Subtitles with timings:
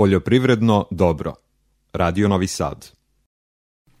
[0.00, 1.34] Poljoprivredno dobro.
[1.92, 2.90] Radio Novi Sad.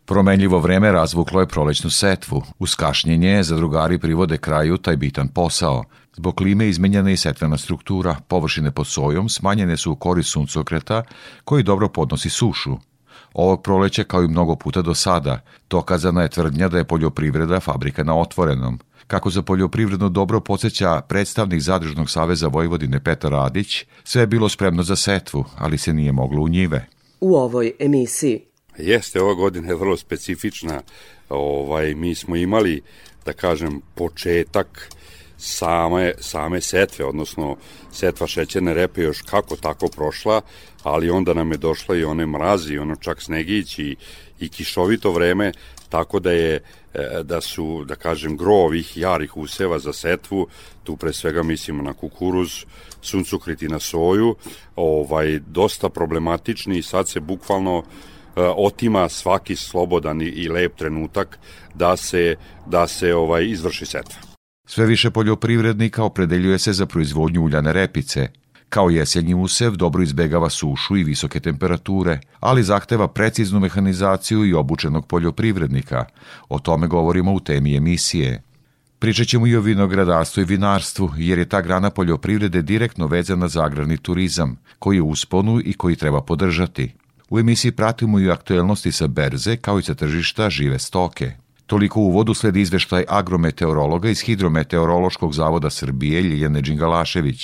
[0.04, 2.42] Promenljivo vreme razvuklo je prolećnu setvu.
[2.58, 5.84] Uz kašnjenje zadrugari privode kraju taj bitan posao.
[6.16, 11.02] Zbog klime izmenjena je setvena struktura, površine pod sojom smanjene su u korist suncokreta
[11.44, 12.76] koji dobro podnosi sušu.
[13.34, 15.40] Ovog proleća kao i mnogo puta do sada,
[15.70, 18.78] dokazana je tvrdnja da je poljoprivreda fabrika na otvorenom.
[19.06, 24.82] Kako za poljoprivredno dobro podsjeća predstavnik Zadružnog saveza Vojvodine Petar Radić, sve je bilo spremno
[24.82, 26.86] za setvu, ali se nije moglo u njive.
[27.20, 28.40] U ovoj emisiji
[28.78, 30.82] Jeste, ova godina je vrlo specifična.
[31.28, 32.82] Ovaj, mi smo imali,
[33.24, 34.90] da kažem, početak
[35.40, 37.56] same, same setve, odnosno
[37.92, 40.40] setva šećerne repe još kako tako prošla,
[40.82, 43.96] ali onda nam je došla i one mrazi, ono čak snegić i,
[44.40, 45.52] i kišovito vreme,
[45.88, 50.46] tako da je e, da su, da kažem, gro ovih jarih useva za setvu,
[50.84, 52.64] tu pre svega mislimo na kukuruz,
[53.02, 54.36] suncukrit i na soju,
[54.76, 57.82] ovaj, dosta problematični i sad se bukvalno
[58.36, 61.38] E, otima svaki slobodan i lep trenutak
[61.74, 62.36] da se
[62.66, 64.29] da se ovaj izvrši setva.
[64.72, 68.28] Sve više poljoprivrednika opredeljuje se za proizvodnju uljane repice.
[68.68, 75.06] Kao jesenji usev dobro izbegava sušu i visoke temperature, ali zahteva preciznu mehanizaciju i obučenog
[75.06, 76.04] poljoprivrednika.
[76.48, 78.42] O tome govorimo u temi emisije.
[78.98, 83.64] Pričat ćemo i o vinogradarstvu i vinarstvu, jer je ta grana poljoprivrede direktno vezana za
[83.64, 86.94] agrarni turizam, koji je usponu i koji treba podržati.
[87.30, 91.32] U emisiji pratimo i aktuelnosti sa berze kao i sa tržišta žive stoke.
[91.72, 97.40] Toliko u uvodu sledi izveštaj agrometeorologa iz Hidrometeorološkog zavoda Srbije Ljiljane Đingalašević.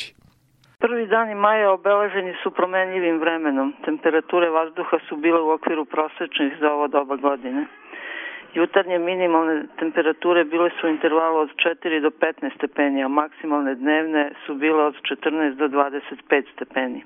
[0.84, 3.68] Prvi dani maja obeleženi su promenljivim vremenom.
[3.88, 7.62] Temperature vazduha su bile u okviru prosečnih za ovo doba godine.
[8.54, 11.50] Jutarnje minimalne temperature bile su u intervalu od
[11.84, 17.00] 4 do 15 stepeni, a maksimalne dnevne su bile od 14 do 25 stepeni.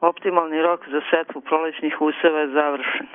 [0.00, 3.06] Optimalni rok za setvu prolećnih useva je završen,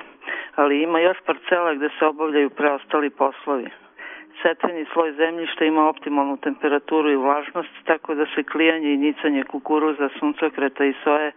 [0.54, 3.70] ali ima još parcela gde se obavljaju preostali poslovi.
[4.42, 10.08] Setveni sloj zemljišta ima optimalnu temperaturu i vlažnost, tako da se klijanje i nicanje kukuruza,
[10.18, 11.32] suncokreta i soje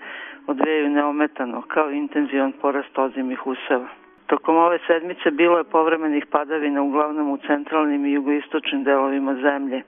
[0.47, 3.87] odvijaju neometano, kao intenzivan porast ozimih useva.
[4.27, 9.81] Tokom ove sedmice bilo je povremenih padavina uglavnom u centralnim i jugoistočnim delovima zemlje.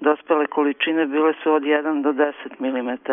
[0.00, 3.12] Dospele količine bile su od 1 do 10 mm.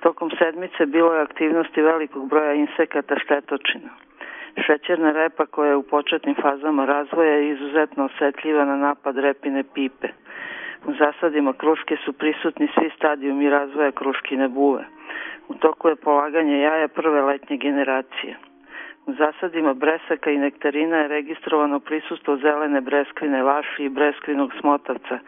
[0.00, 3.88] Tokom sedmice bilo je aktivnosti velikog broja insekata štetočina.
[4.56, 10.08] Šećerna repa koja je u početnim fazama razvoja je izuzetno osetljiva na napad repine pipe.
[10.86, 14.84] U zasadima kruške su prisutni svi stadijumi razvoja kruškine buve.
[15.48, 18.36] U toku je polaganje jaja prve letnje generacije.
[19.06, 25.18] U zasadima bresaka i nektarina je registrovano prisustvo zelene breskvine vaši i breskvinog smotavca,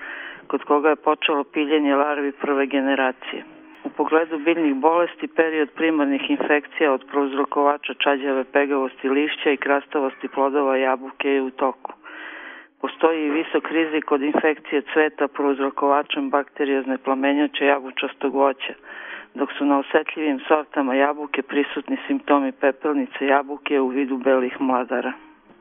[0.47, 3.54] kod koga je počelo piljenje larvi prve generacije.
[3.85, 10.77] U pogledu biljnih bolesti period primarnih infekcija od prouzrokovača čađave pegavosti lišća i krastavosti plodova
[10.77, 11.93] jabuke je u toku.
[12.81, 18.75] Postoji i visok rizik od infekcije cveta prouzrokovačem bakteriozne plamenjače jabučastog voća,
[19.35, 25.13] dok su na osetljivim sortama jabuke prisutni simptomi pepelnice jabuke u vidu belih mladara.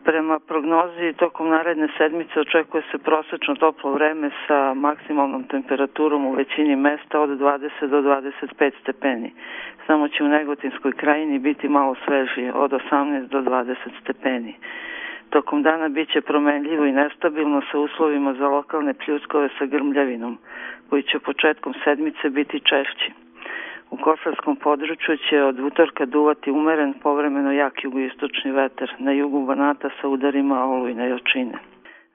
[0.04, 6.76] Prema prognozi, tokom naredne sedmice očekuje se prosečno toplo vreme sa maksimalnom temperaturom u većini
[6.76, 9.32] mesta od 20 do 25 stepeni.
[9.88, 14.56] Samo će u Negotinskoj krajini biti malo svežije, od 18 do 20 stepeni.
[15.30, 20.38] Tokom dana biće promenljivo i nestabilno sa uslovima za lokalne pljuskove sa grmljavinom,
[20.90, 23.12] koji će početkom sedmice biti češći.
[23.94, 29.90] U košarskom području će od utorka duvati umeren, povremeno jak jugoistočni veter, na jugu Banata
[29.98, 31.56] sa udarima olujne jačine.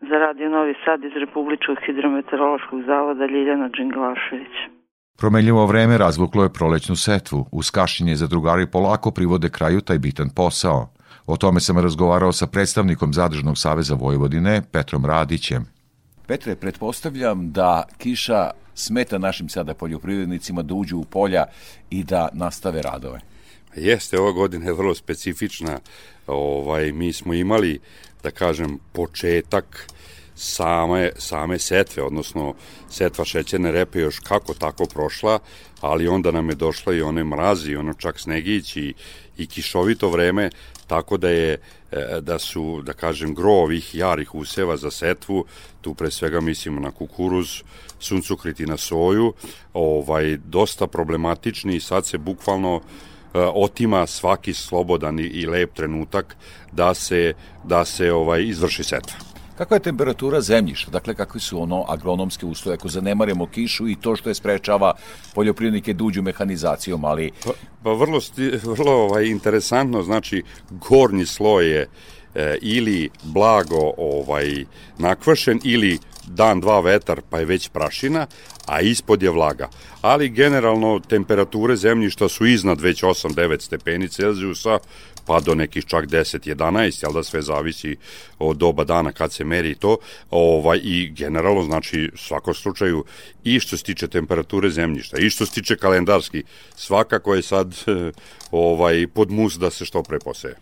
[0.08, 4.54] Za Radio Novi Sad iz Republičkog hidrometeorološkog zavoda Ljiljana Đinglašević.
[5.20, 7.40] Promenljivo vreme razvuklo je prolećnu setvu.
[7.52, 10.80] Uz kašljenje za drugari polako privode kraju taj bitan posao.
[11.26, 15.62] O tome sam razgovarao sa predstavnikom Zadržnog saveza Vojvodine, Petrom Radićem.
[16.28, 21.44] Petre, pretpostavljam da kiša smeta našim sada poljoprivrednicima da uđu u polja
[21.90, 23.20] i da nastave radove?
[23.76, 25.78] Jeste, ova godina je vrlo specifična.
[26.26, 27.80] Ovaj, mi smo imali,
[28.22, 29.86] da kažem, početak
[30.34, 32.54] same, same setve, odnosno
[32.90, 35.38] setva šećerne repe još kako tako prošla,
[35.80, 38.94] ali onda nam je došla i one mrazi, ono čak snegić i,
[39.38, 40.50] i kišovito vreme,
[40.86, 41.52] tako da je
[41.92, 45.44] e, da su, da kažem, gro ovih jarih useva za setvu,
[45.80, 47.62] tu pre svega mislimo na kukuruz,
[48.00, 49.32] suncukrit i na soju,
[49.72, 52.80] ovaj, dosta problematični i sad se bukvalno e,
[53.38, 56.36] otima svaki slobodan i, i lep trenutak
[56.72, 57.34] da se,
[57.64, 59.27] da se ovaj izvrši setva.
[59.58, 60.90] Kakva je temperatura zemljišta?
[60.90, 62.74] Dakle, kakvi su ono agronomske usloje?
[62.74, 64.92] Ako zanemarimo kišu i to što je sprečava
[65.34, 67.30] poljoprivrednike da uđu mehanizacijom, ali...
[67.44, 67.50] Pa,
[67.82, 68.20] pa vrlo,
[68.62, 71.88] vrlo ovaj, interesantno, znači, gornji sloj je
[72.34, 74.64] e, ili blago ovaj
[74.98, 78.26] nakvašen ili dan, dva vetar, pa je već prašina,
[78.66, 79.68] a ispod je vlaga.
[80.02, 84.78] Ali generalno temperature zemljišta su iznad već 8-9 stepeni Celzijusa,
[85.28, 87.96] pa do nekih čak 10-11, jel da sve zavisi
[88.38, 89.96] od doba dana kad se meri to,
[90.30, 93.04] ovaj, i generalno, znači, svako slučaju,
[93.44, 96.42] i što se tiče temperature zemljišta, i što se tiče kalendarski,
[96.76, 97.74] svakako je sad
[98.50, 100.54] ovaj, pod mus da se što pre poseje.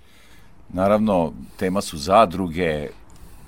[0.68, 2.88] Naravno, tema su zadruge,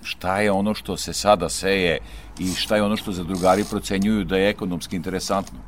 [0.03, 1.99] šta je ono što se sada seje
[2.39, 5.59] i šta je ono što zadrugari procenjuju da je ekonomski interesantno?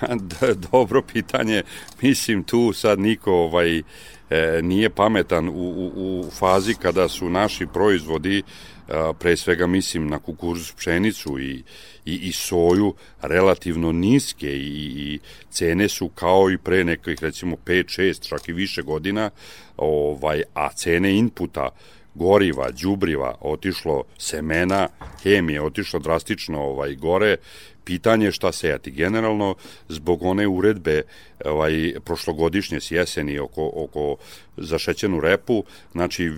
[0.72, 1.62] Dobro pitanje.
[2.02, 3.82] Mislim tu sad niko ovaj
[4.30, 8.42] e, nije pametan u, u, u fazi kada su naši proizvodi
[8.88, 11.62] a, pre svega mislim na kukuruz pšenicu i,
[12.04, 15.18] i, i soju relativno niske i, i
[15.50, 19.30] cene su kao i pre nekih recimo 5, 6, čak i više godina
[19.76, 21.68] ovaj, a cene inputa
[22.14, 24.88] goriva, đubriva, otišlo semena,
[25.22, 27.36] hemije, otišlo drastično ovaj gore.
[27.84, 28.90] Pitanje je šta sejati.
[28.90, 29.54] Generalno,
[29.88, 31.02] zbog one uredbe
[31.44, 34.16] ovaj, prošlogodišnje s jeseni oko, oko
[34.56, 36.32] zašećenu repu, znači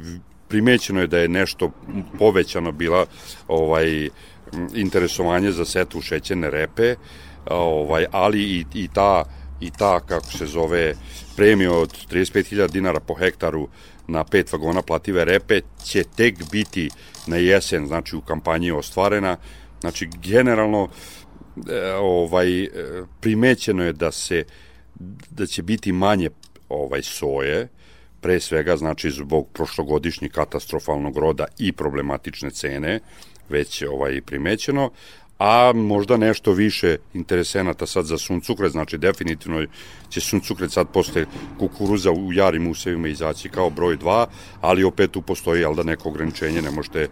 [0.48, 1.70] primećeno je da je nešto
[2.18, 3.06] povećano bila
[3.48, 4.08] ovaj
[4.74, 6.94] interesovanje za setu šećerne repe,
[7.50, 9.24] ovaj ali i, i ta
[9.60, 10.94] i ta kako se zove
[11.36, 13.68] premija od 35.000 dinara po hektaru
[14.08, 16.90] na pet vagona plative repe će tek biti
[17.26, 19.36] na jesen, znači u kampanji ostvarena.
[19.80, 20.88] Znači, generalno,
[22.00, 22.68] ovaj, e,
[23.20, 24.44] primećeno je da se
[25.30, 26.30] da će biti manje
[26.68, 27.68] ovaj soje,
[28.20, 33.00] pre svega znači zbog prošlogodišnjeg katastrofalnog roda i problematične cene,
[33.48, 34.90] već ovaj primećeno,
[35.38, 39.66] a možda nešto više interesenata sad za suncukret, znači definitivno
[40.08, 41.26] će suncukret sad posle
[41.58, 44.26] kukuruza u jarim usevima izaći kao broj 2,
[44.60, 47.08] ali opet tu postoji jel da neko ograničenje, ne možete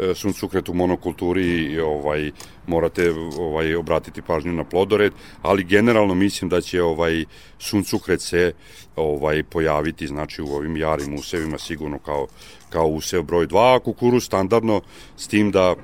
[0.00, 2.30] e, suncukret u monokulturi i ovaj
[2.66, 5.12] morate ovaj obratiti pažnju na plodored,
[5.42, 7.24] ali generalno mislim da će ovaj
[7.58, 8.52] suncukret se
[8.96, 12.26] ovaj pojaviti znači u ovim jarim usevima sigurno kao
[12.70, 14.80] kao usev broj 2, a kukuruz standardno
[15.16, 15.74] s tim da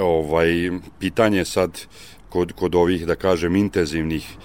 [0.00, 1.86] ovaj, pitanje sad
[2.28, 4.36] kod, kod ovih, da kažem, intenzivnih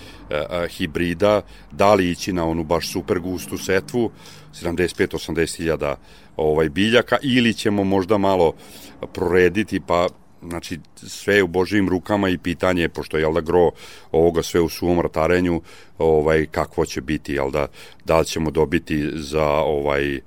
[0.69, 1.41] hibrida,
[1.71, 4.11] da li ići na onu baš super gustu setvu,
[4.53, 5.95] 75-80 hiljada
[6.37, 8.53] ovaj, biljaka, ili ćemo možda malo
[9.13, 10.07] prorediti, pa
[10.49, 13.71] znači sve je u Božijim rukama i pitanje pošto je da gro
[14.11, 15.61] ovoga sve u svom ratarenju
[15.97, 17.67] ovaj kakvo će biti jel da
[18.05, 20.19] da li ćemo dobiti za ovaj E,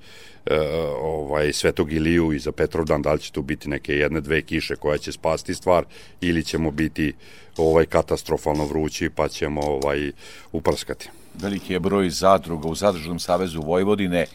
[1.01, 4.75] ovaj Svetog Iliju i za Petrovdan, da li će tu biti neke jedne, dve kiše
[4.75, 5.85] koja će spasti stvar
[6.21, 7.13] ili ćemo biti
[7.57, 10.11] ovaj katastrofalno vrući pa ćemo ovaj
[10.51, 11.09] uprskati.
[11.33, 14.25] Veliki je broj zadruga u Zadružnom savezu Vojvodine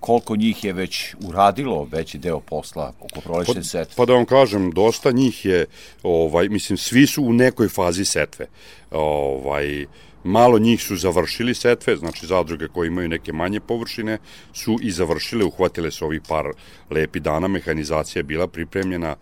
[0.00, 3.94] koliko njih je već uradilo veći deo posla oko prolećne pa, setve?
[3.96, 5.66] Pa da vam kažem, dosta njih je,
[6.02, 8.46] ovaj, mislim, svi su u nekoj fazi setve.
[8.90, 9.86] Ovaj,
[10.24, 14.18] Malo njih su završili setve, znači zadruge koje imaju neke manje površine
[14.52, 16.46] su i završile, uhvatile su ovih par
[16.90, 19.16] lepi dana, mehanizacija je bila pripremljena,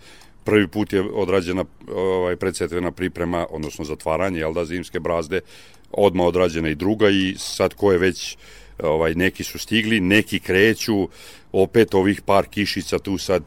[0.44, 1.64] prvi put je odrađena
[1.94, 5.40] ovaj, predsetvena priprema, odnosno zatvaranje, jel da, zimske brazde,
[5.92, 8.36] odma odrađena i druga i sad ko je već
[8.82, 11.08] ovaj neki su stigli, neki kreću,
[11.52, 13.42] opet ovih par kišica tu sad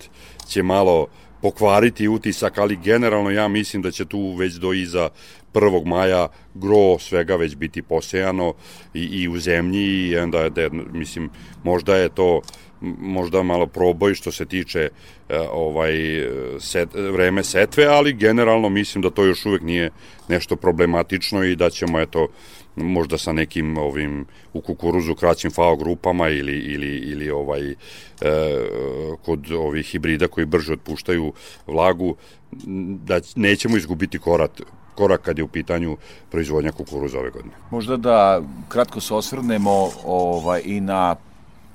[0.48, 1.08] će malo
[1.42, 5.10] pokvariti utisak, ali generalno ja mislim da će tu već do iza
[5.54, 5.86] 1.
[5.86, 8.54] maja gro svega već biti posejano
[8.94, 11.30] i, i u zemlji i onda da, mislim
[11.64, 12.42] možda je to
[13.00, 15.94] možda malo proboj što se tiče e, ovaj
[16.60, 19.92] set, vreme setve, ali generalno mislim da to još uvek nije
[20.28, 22.28] nešto problematično i da ćemo eto
[22.76, 27.76] možda sa nekim ovim u kukuruzu kraćim FAO grupama ili ili ili ovaj e,
[29.22, 31.34] kod ovih hibrida koji brže otpuštaju
[31.68, 32.16] vlagu
[33.06, 34.62] da nećemo izgubiti korak
[35.00, 35.98] korak kad je u pitanju
[36.32, 37.56] proizvodnja kukuruza ove godine.
[37.72, 41.16] Možda da kratko se osvrnemo ovaj, i na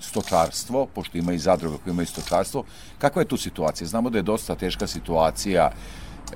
[0.00, 2.64] stočarstvo, pošto ima i zadruga koja ima i stočarstvo.
[2.98, 3.88] Kakva je tu situacija?
[3.88, 5.70] Znamo da je dosta teška situacija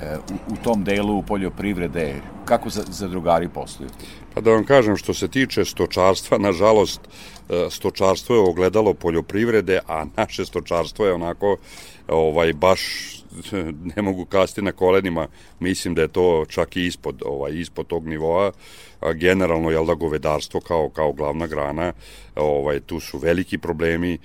[0.00, 2.14] e, u, u tom delu poljoprivrede.
[2.44, 3.90] Kako zadrugari posluju?
[4.34, 10.04] Pa da vam kažem, što se tiče stočarstva, nažalost, e, stočarstvo je ogledalo poljoprivrede, a
[10.16, 11.56] naše stočarstvo je onako
[12.08, 12.82] ovaj baš
[13.96, 15.28] ne mogu kasti na kolenima,
[15.60, 18.52] mislim da je to čak i ispod, ovaj, ispod tog nivoa,
[19.00, 21.92] a generalno je da govedarstvo kao, kao glavna grana,
[22.36, 24.18] ovaj, tu su veliki problemi,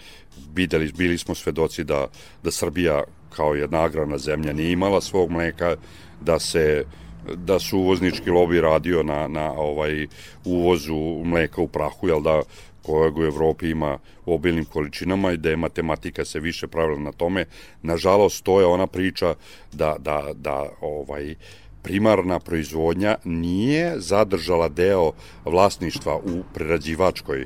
[0.53, 2.07] bideli, bili smo svedoci da,
[2.43, 5.75] da Srbija kao jedna agrarna zemlja nije imala svog mleka,
[6.21, 6.85] da se
[7.35, 10.07] da su uvoznički lobi radio na, na ovaj
[10.45, 12.41] uvozu mleka u prahu, jel da
[12.83, 17.11] kojeg u Evropi ima u obilnim količinama i da je matematika se više pravila na
[17.11, 17.45] tome.
[17.81, 19.35] Nažalost, to je ona priča
[19.71, 21.35] da, da, da ovaj,
[21.83, 25.11] primarna proizvodnja nije zadržala deo
[25.45, 27.45] vlasništva u prerađivačkoj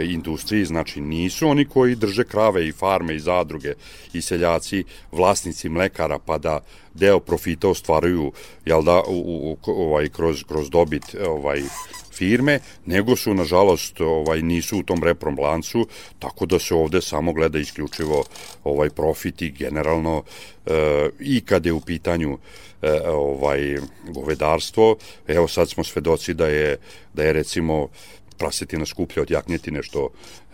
[0.00, 3.74] industriji, znači nisu oni koji drže krave i farme i zadruge
[4.12, 6.60] i seljaci vlasnici mlekara pa da
[6.94, 8.32] deo profita ostvaruju
[8.66, 11.62] jel da, u, u, ovaj, kroz, kroz dobit ovaj,
[12.18, 15.86] firme, nego su, nažalost, ovaj, nisu u tom reprom lancu,
[16.18, 18.24] tako da se ovde samo gleda isključivo
[18.64, 20.22] ovaj profit i generalno
[20.66, 22.38] e, i kada je u pitanju
[22.82, 23.78] e, ovaj
[24.08, 26.76] govedarstvo, evo sad smo svedoci da je,
[27.14, 27.88] da je recimo
[28.38, 30.08] prasetina skuplja od jaknjetine, što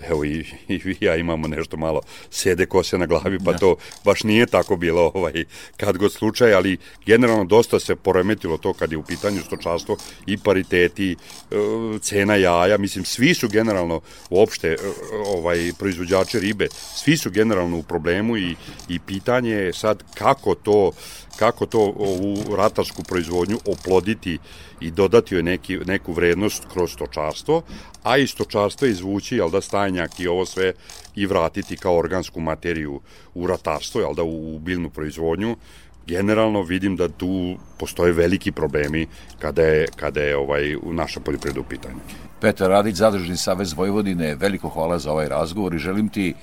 [0.08, 3.58] evo i, i vi ja imamo nešto malo sede kose na glavi, pa da.
[3.58, 5.44] to baš nije tako bilo ovaj,
[5.76, 9.96] kad god slučaj, ali generalno dosta se poremetilo to kad je u pitanju stočarstvo
[10.26, 11.16] i pariteti, e,
[12.00, 14.76] cena jaja, mislim, svi su generalno uopšte e,
[15.26, 18.56] ovaj, proizvođači ribe, svi su generalno u problemu i,
[18.88, 20.92] i pitanje je sad kako to
[21.36, 24.38] kako to ovu ratarsku proizvodnju oploditi
[24.80, 27.62] i dodati joj neki, neku vrednost kroz stočarstvo,
[28.02, 29.60] a i stočarstvo izvući, jel da,
[29.94, 30.72] stajnjak i ovo sve
[31.14, 33.00] i vratiti kao organsku materiju
[33.34, 35.56] u ratarstvo, jel da, u, u biljnu proizvodnju,
[36.06, 39.06] generalno vidim da tu postoje veliki problemi
[39.38, 42.00] kada je, kada je ovaj, naša poljoprivreda u pitanju.
[42.40, 46.34] Petar Radić, Zadružni savez Vojvodine, veliko hvala za ovaj razgovor i želim ti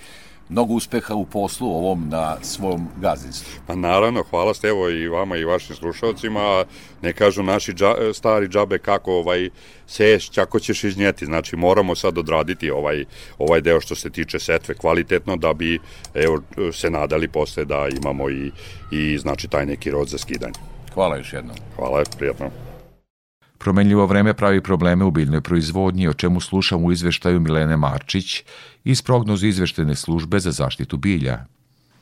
[0.51, 3.61] mnogo uspeha u poslu ovom na svom gazdinstvu.
[3.67, 6.65] Pa naravno, hvala ste evo i vama i vašim slušalcima,
[7.01, 9.49] ne kažu naši dža, stari džabe kako ovaj
[9.87, 13.05] seješ, kako ćeš iznijeti, znači moramo sad odraditi ovaj,
[13.37, 15.79] ovaj deo što se tiče setve kvalitetno da bi
[16.13, 16.41] evo,
[16.73, 18.51] se nadali posle da imamo i,
[18.91, 20.59] i znači taj neki rod za skidanje.
[20.93, 21.55] Hvala još jednom.
[21.75, 22.70] Hvala, prijatno.
[23.61, 28.43] Promenljivo vreme pravi probleme u biljnoj proizvodnji, o čemu slušam u izveštaju Milene Marčić
[28.83, 31.45] iz prognozu izveštene službe za zaštitu bilja.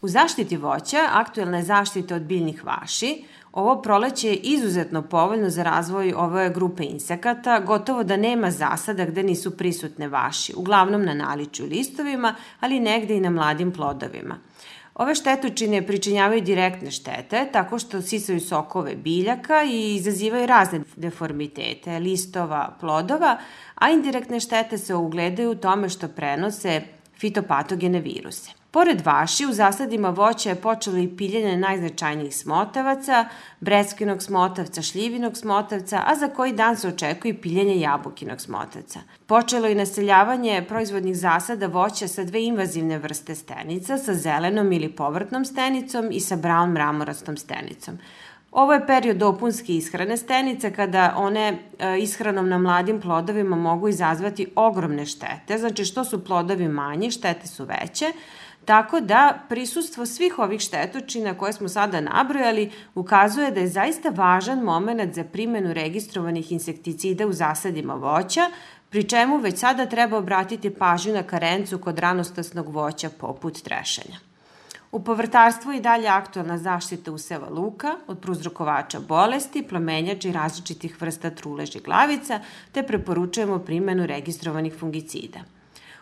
[0.02, 3.24] U zaštiti voća aktuelna je zaštita od biljnih vaši.
[3.52, 9.24] Ovo proleće je izuzetno povoljno za razvoj ove grupe insekata, gotovo da nema zasada gde
[9.24, 14.38] nisu prisutne vaši, uglavnom na naliču listovima, ali negde i na mladim plodovima–
[15.00, 22.76] Ove štetočine pričinjavaju direktne štete tako što sisaju sokove biljaka i izazivaju razne deformitete, listova,
[22.80, 23.38] plodova,
[23.76, 26.82] a indirektne štete se ugledaju u tome što prenose
[27.20, 28.59] fitopatogene viruse.
[28.72, 33.26] Pored vaši, u zasadima voća je počelo i piljenje najznačajnijih smotavaca,
[33.60, 39.00] breskinog smotavca, šljivinog smotavca, a za koji dan se očekuje i piljenje jabukinog smotavca.
[39.26, 45.46] Počelo je naseljavanje proizvodnih zasada voća sa dve invazivne vrste stenica, sa zelenom ili povrtnom
[45.46, 47.98] stenicom i sa brown mramorastom stenicom.
[48.52, 54.48] Ovo je period dopunske ishrane stenice kada one e, ishranom na mladim plodovima mogu izazvati
[54.56, 58.06] ogromne štete, znači što su plodovi manji, štete su veće,
[58.66, 64.60] Tako da prisustvo svih ovih štetočina koje smo sada nabrojali ukazuje da je zaista važan
[64.60, 68.42] moment za primenu registrovanih insekticida u zasadima voća,
[68.90, 74.18] pri čemu već sada treba obratiti pažnju na karencu kod ranostasnog voća poput trešanja.
[74.92, 81.30] U povrtarstvu i dalje aktualna zaštita useva luka od pruzrokovača bolesti, plomenjača i različitih vrsta
[81.30, 82.40] truleži glavica,
[82.72, 85.40] te preporučujemo primenu registrovanih fungicida–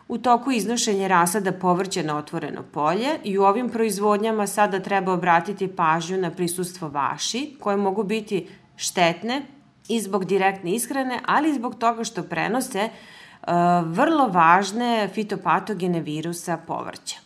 [0.07, 5.67] U toku iznošenja rasada povrća na otvoreno polje i u ovim proizvodnjama sada treba obratiti
[5.67, 9.41] pažnju na prisustvo vaši, koje mogu biti štetne
[9.87, 13.53] i zbog direktne ishrane, ali i zbog toga što prenose uh,
[13.85, 17.17] vrlo važne fitopatogene virusa povrća.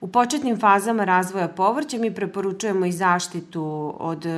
[0.00, 4.30] U početnim fazama razvoja povrća mi preporučujemo i zaštitu od e,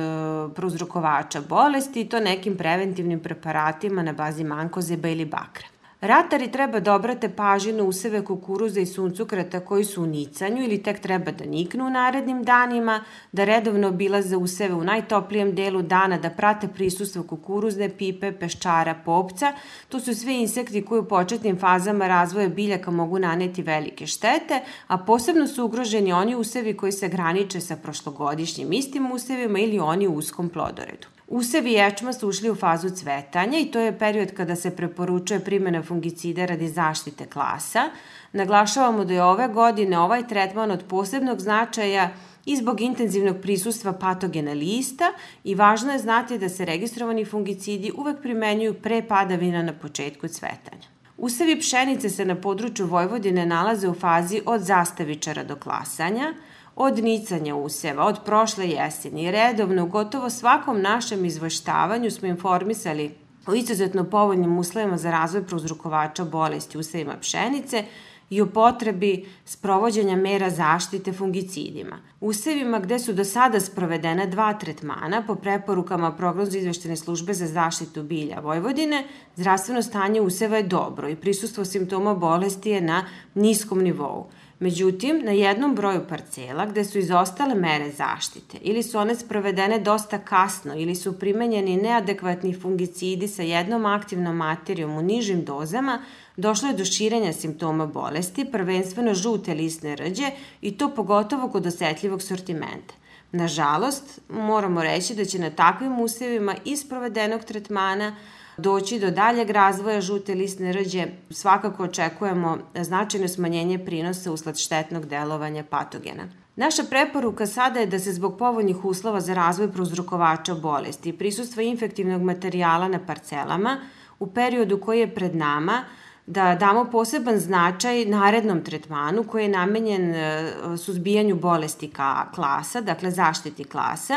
[0.55, 5.74] prouzrokovača bolesti i to nekim preventivnim preparatima na bazi mankozeba ili bakra.
[6.05, 10.83] Ratari treba da obrate pažnju na useve kukuruza i suncukrata koji su u nicanju ili
[10.83, 16.17] tek treba da niknu u narednim danima, da redovno obilaze useve u najtoplijem delu dana,
[16.17, 19.53] da prate prisustvo kukuruzne pipe, peščara, popca.
[19.89, 24.97] To su sve insekti koji u početnim fazama razvoja biljaka mogu naneti velike štete, a
[24.97, 30.13] posebno su ugroženi oni usevi koji se graniče sa prošlogodišnjim istim usevima ili oni u
[30.13, 31.14] uskom plodoredu.
[31.27, 35.83] Usevi ječma su ušli u fazu cvetanja i to je period kada se preporučuje primjena
[35.83, 37.89] fungicida radi zaštite klasa.
[38.33, 42.09] Naglašavamo da je ove godine ovaj tretman od posebnog značaja
[42.45, 45.05] i zbog intenzivnog prisustva patogena lista
[45.43, 50.87] i važno je znati da se registrovani fungicidi uvek primenjuju pre padavina na početku cvetanja.
[51.17, 56.33] Usevi pšenice se na području Vojvodine nalaze u fazi od zastavičara do klasanja,
[56.75, 59.31] od nicanja useva, od prošle jeseni.
[59.31, 63.15] Redovno, gotovo svakom našem izvaštavanju smo informisali
[63.47, 67.83] o izuzetno povoljnim uslovima za razvoj prouzrukovača bolesti usevima pšenice
[68.29, 71.99] i o potrebi sprovođenja mera zaštite fungicidima.
[72.21, 78.03] Usevima gde su do sada sprovedena dva tretmana po preporukama prognozu izveštene službe za zaštitu
[78.03, 79.03] bilja Vojvodine,
[79.35, 84.27] zdravstveno stanje useva je dobro i prisustvo simptoma bolesti je na niskom nivou.
[84.59, 90.19] Međutim, na jednom broju parcela gde su izostale mere zaštite ili su one sprovedene dosta
[90.19, 96.01] kasno ili su primenjeni neadekvatni fungicidi sa jednom aktivnom materijom u nižim dozama,
[96.37, 100.31] došlo je do širenja simptoma bolesti, prvenstveno žute lisne rđe
[100.61, 102.93] i to pogotovo kod osetljivog sortimenta.
[103.31, 108.15] Nažalost, moramo reći da će na takvim usevima iz provedenog tretmana
[108.57, 115.63] doći do daljeg razvoja žute lisne rđe, svakako očekujemo značajno smanjenje prinosa usled štetnog delovanja
[115.69, 116.23] patogena.
[116.55, 121.63] Naša preporuka sada je da se zbog povoljnih uslova za razvoj prouzrokovača bolesti i prisustva
[121.63, 123.77] infektivnog materijala na parcelama
[124.19, 125.83] u periodu koji je pred nama
[126.25, 133.11] da damo poseban značaj narednom tretmanu koji je namenjen e, suzbijanju bolesti ka klasa, dakle
[133.11, 134.15] zaštiti klasa,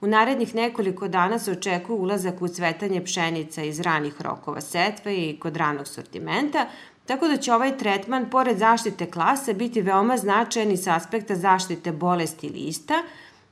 [0.00, 5.36] U narednih nekoliko dana se očekuje ulazak u cvetanje pšenica iz ranih rokova setve i
[5.40, 6.66] kod ranog sortimenta,
[7.06, 11.92] tako da će ovaj tretman, pored zaštite klase, biti veoma značajan i sa aspekta zaštite
[11.92, 13.02] bolesti lista,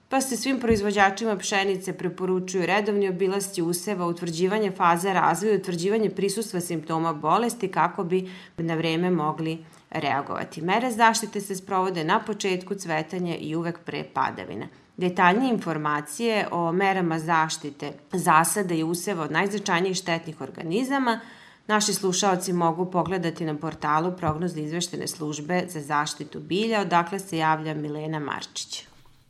[0.08, 6.60] pa se svim proizvođačima pšenice preporučuju redovni obilasti useva, utvrđivanje faze razvoja i utvrđivanje prisustva
[6.60, 9.58] simptoma bolesti kako bi na vreme mogli
[9.90, 10.62] reagovati.
[10.62, 14.66] Mere zaštite se sprovode na početku cvetanja i uvek pre padavina.
[14.96, 21.20] Detaljnije informacije o merama zaštite zasada i useva od najznačajnijih štetnih organizama
[21.66, 27.74] naši slušalci mogu pogledati na portalu prognozne izveštene službe za zaštitu bilja, odakle se javlja
[27.74, 28.84] Milena Marčić.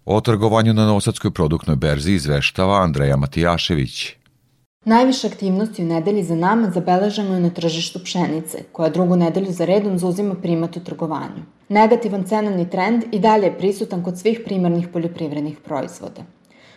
[0.05, 4.15] O trgovanju na Novosadskoj produktnoj berzi izveštava Andreja Matijašević.
[4.85, 9.65] Najviše aktivnosti u nedelji za nama zabeleženo je na tržištu pšenice, koja drugu nedelju za
[9.65, 11.43] redom zauzima primat u trgovanju.
[11.69, 16.23] Negativan cenovni trend i dalje je prisutan kod svih primarnih poljoprivrednih proizvoda.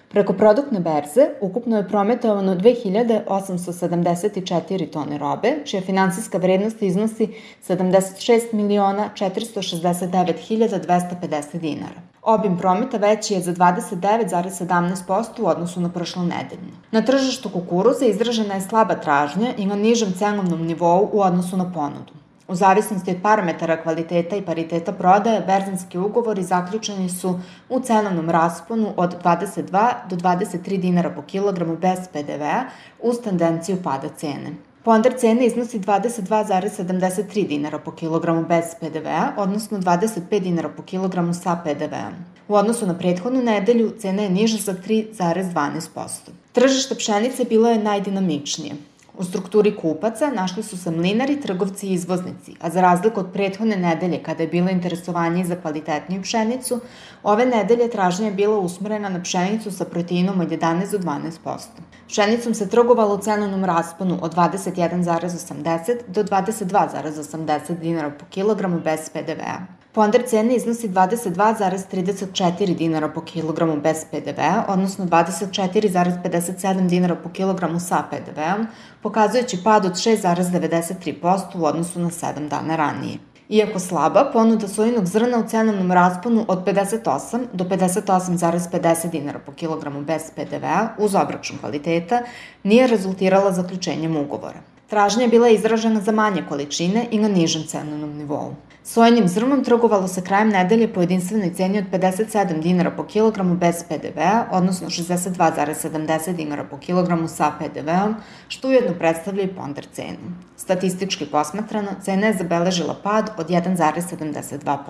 [0.10, 7.28] Preko produktne berze ukupno je prometovano 2874 tone robe, čija finansijska vrednost iznosi
[7.67, 12.02] 76 miliona 469 250 dinara.
[12.21, 16.71] Obim prometa veći je za 29,17% u odnosu na prošlo nedeljno.
[16.91, 21.71] Na tržištu kukuruza izražena je slaba tražnja i na nižem cenovnom nivou u odnosu na
[21.73, 22.13] ponudu.
[22.50, 28.94] U zavisnosti od parametara kvaliteta i pariteta prodaje, berzanski ugovori zaključeni su u cenovnom rasponu
[28.98, 32.64] od 22 do 23 dinara po kilogramu bez PDV-a
[33.02, 34.52] uz tendenciju pada cene.
[34.84, 41.62] Ponder cene iznosi 22,73 dinara po kilogramu bez PDV-a, odnosno 25 dinara po kilogramu sa
[41.64, 42.14] PDV-om.
[42.48, 46.30] U odnosu na prethodnu nedelju cena je niža za 3,12%.
[46.52, 48.88] Tržište pšenice bilo je najdinamičnije.
[49.19, 53.75] U strukturi kupaca našli su se mlinari, trgovci i izvoznici, a za razliku od prethodne
[53.75, 56.79] nedelje kada je bilo interesovanje za kvalitetniju pšenicu,
[57.23, 61.60] ove nedelje tražnja je bila usmerena na pšenicu sa proteinom od 11 do 12%.
[62.08, 69.79] Pšenicom se trgovalo u cenovnom rasponu od 21,80 do 22,80 dinara po kilogramu bez PDV-a.
[69.91, 78.04] Ponder cene iznosi 22,34 dinara po kilogramu bez PDV-a, odnosno 24,57 dinara po kilogramu sa
[78.12, 78.67] PDV-om,
[79.02, 83.17] pokazujući pad od 6,93% u odnosu na 7 dana ranije.
[83.49, 90.02] Iako slaba, ponuda sojinog zrna u cenovnom rasponu od 58 do 58,50 dinara po kilogramu
[90.02, 92.21] bez PDV-a uz obračun kvaliteta
[92.63, 94.60] nije rezultirala zaključenjem ugovora.
[94.89, 98.56] Tražnja je bila izražena za manje količine i na nižem cenovnom nivou.
[98.84, 103.84] Sojenim zrnom trgovalo se krajem nedelje po jedinstvenoj ceni od 57 dinara po kilogramu bez
[103.89, 108.15] PDV-a, odnosno 62,70 dinara po kilogramu sa PDV-om,
[108.47, 110.34] što ujedno predstavlja i ponder cenu.
[110.58, 114.86] Statistički posmatrano, cena je zabeležila pad od 1,72%.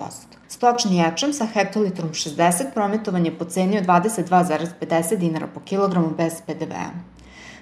[0.48, 6.40] Stočni ječam sa hektolitrom 60 prometovan je po ceni od 22,50 dinara po kilogramu bez
[6.46, 7.19] PDV-a.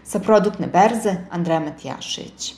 [0.08, 2.54] Sa produktne berze, Andreja Matijašević.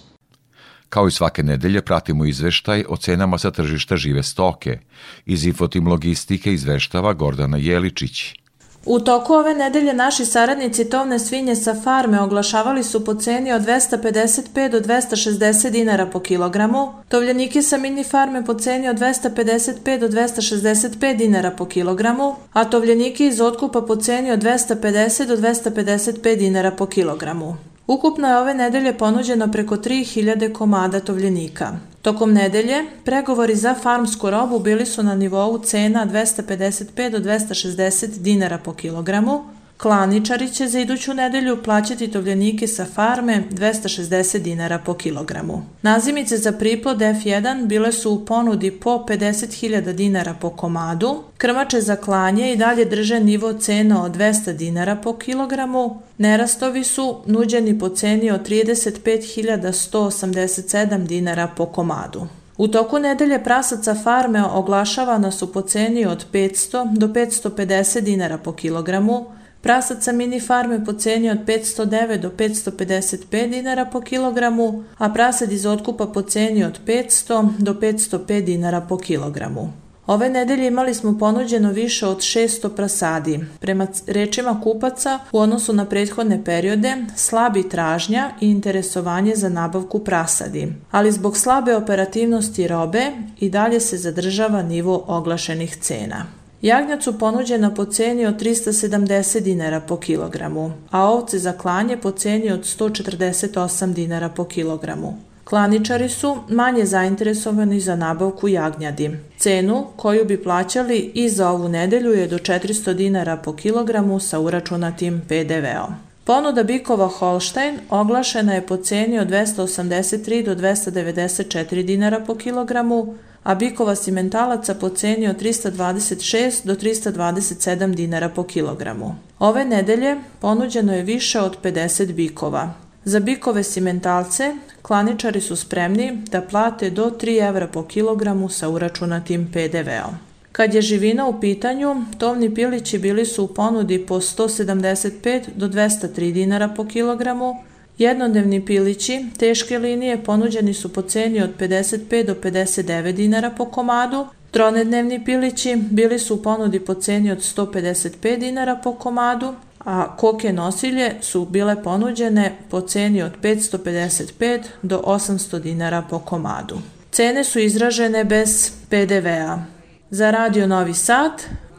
[0.88, 4.78] Kao i svake nedelje pratimo izveštaj o cenama sa tržišta žive stoke.
[5.26, 8.39] Iz Infotim Logistike izveštava Gordana Jeličić.
[8.86, 13.62] U toku ove nedelje naši saradnici tovne svinje sa farme oglašavali su po ceni od
[13.62, 20.08] 255 do 260 dinara po kilogramu, tovljenike sa mini farme po ceni od 255 do
[20.08, 26.70] 265 dinara po kilogramu, a tovljenike iz otkupa po ceni od 250 do 255 dinara
[26.70, 27.56] po kilogramu.
[27.86, 31.89] Ukupno je ove nedelje ponuđeno preko 3000 komada tovljenika.
[32.02, 38.58] Tokom nedelje, pregovori za farmsku robu bili su na nivou cena 255 do 260 dinara
[38.58, 39.44] po kilogramu,
[39.80, 45.62] Klaničari će za iduću nedelju plaćati tovljenike sa farme 260 dinara po kilogramu.
[45.82, 51.96] Nazimice za priplod F1 bile su u ponudi po 50.000 dinara po komadu, krmače za
[51.96, 57.88] klanje i dalje drže nivo cena od 200 dinara po kilogramu, nerastovi su nuđeni po
[57.88, 62.26] ceni od 35.187 dinara po komadu.
[62.56, 68.52] U toku nedelje prasaca farme oglašavana su po ceni od 500 do 550 dinara po
[68.52, 75.52] kilogramu, Prasaca mini farme po ceni od 509 do 555 dinara po kilogramu, a prasad
[75.52, 79.72] iz otkupa po ceni od 500 do 505 dinara po kilogramu.
[80.06, 83.40] Ove nedelje imali smo ponuđeno više od 600 prasadi.
[83.60, 90.72] Prema rečima kupaca, u odnosu na prethodne periode, slabi tražnja i interesovanje za nabavku prasadi.
[90.90, 96.39] Ali zbog slabe operativnosti robe i dalje se zadržava nivo oglašenih cena.
[96.62, 102.10] Jagnjac su ponuđena po ceni od 370 dinara po kilogramu, a ovce za klanje po
[102.10, 105.18] ceni od 148 dinara po kilogramu.
[105.44, 109.10] Klaničari su manje zainteresovani za nabavku jagnjadi.
[109.38, 114.40] Cenu koju bi plaćali i za ovu nedelju je do 400 dinara po kilogramu sa
[114.40, 115.94] uračunatim PDV-om.
[116.24, 123.54] Ponuda bikova Holstein oglašena je po ceni od 283 do 294 dinara po kilogramu, a
[123.54, 129.14] bikova simentalaca po ceni od 326 do 327 dinara po kilogramu.
[129.38, 132.74] Ove nedelje ponuđeno je više od 50 bikova.
[133.04, 139.50] Za bikove simentalce klaničari su spremni da plate do 3 evra po kilogramu sa uračunatim
[139.52, 140.14] PDV-om.
[140.52, 146.32] Kad je živina u pitanju, tovni pilići bili su u ponudi po 175 do 203
[146.32, 147.54] dinara po kilogramu,
[148.00, 154.26] Jednodnevni pilići teške linije ponuđeni su po ceni od 55 do 59 dinara po komadu,
[154.50, 160.52] Tronednevni pilići bili su u ponudi po ceni od 155 dinara po komadu, a koke
[160.52, 166.78] nosilje su bile ponuđene po ceni od 555 do 800 dinara po komadu.
[167.10, 169.64] Cene su izražene bez PDV-a.
[170.10, 171.32] Za Radio Novi Sad,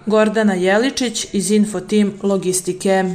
[0.05, 3.05] Gordana Jeličić iz Infotim Logistike.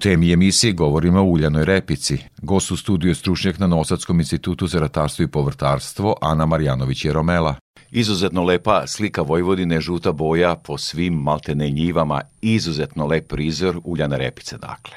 [0.00, 2.18] Temi emisije govorimo o uljanoj repici.
[2.42, 7.54] Gost u studiju je stručnjak na Novosadskom institutu za ratarstvo i povrtarstvo Ana Marjanović Jeromela.
[7.90, 14.58] Izuzetno lepa slika Vojvodine, žuta boja po svim maltene njivama, izuzetno lep prizor uljane repice,
[14.58, 14.96] dakle.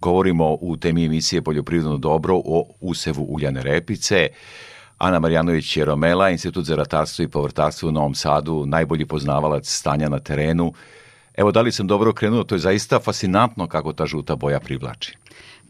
[0.00, 4.28] Govorimo u temi emisije Poljoprivredno dobro o usevu uljane repice.
[4.98, 10.18] Ana Marjanović Jeromela, Institut za ratarstvo i povrtarstvo u Novom Sadu, najbolji poznavalac stanja na
[10.18, 10.72] terenu.
[11.36, 15.16] Evo, da li sam dobro krenuo, to je zaista fascinantno kako ta žuta boja privlači.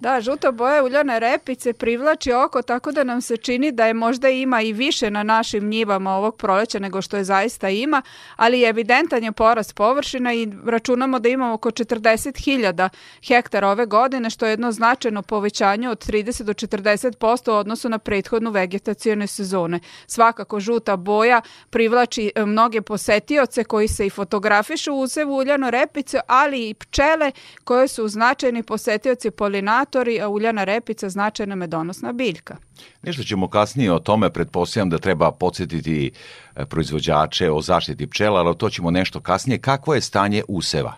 [0.01, 4.29] Da, žuta boja uljane repice privlači oko tako da nam se čini da je možda
[4.29, 8.03] ima i više na našim njivama ovog proleća nego što je zaista ima,
[8.37, 12.89] ali je evidentan je porast površina i računamo da imamo oko 40.000
[13.27, 17.99] hektara ove godine, što je jedno značajno povećanje od 30 do 40% u odnosu na
[17.99, 19.81] prethodnu vegetacijone sezone.
[20.07, 26.21] Svakako žuta boja privlači e, mnoge posetioce koji se i fotografišu u usevu uljano repice,
[26.27, 27.33] ali i pčele
[27.65, 32.57] koje su značajni posetioci polinata polinatori, a uljana repica značajna medonosna biljka.
[33.03, 36.11] Nešto ćemo kasnije o tome, pretpostavljam da treba podsjetiti
[36.57, 39.59] e, proizvođače o zaštiti pčela, ali to ćemo nešto kasnije.
[39.59, 40.95] Kako je stanje useva?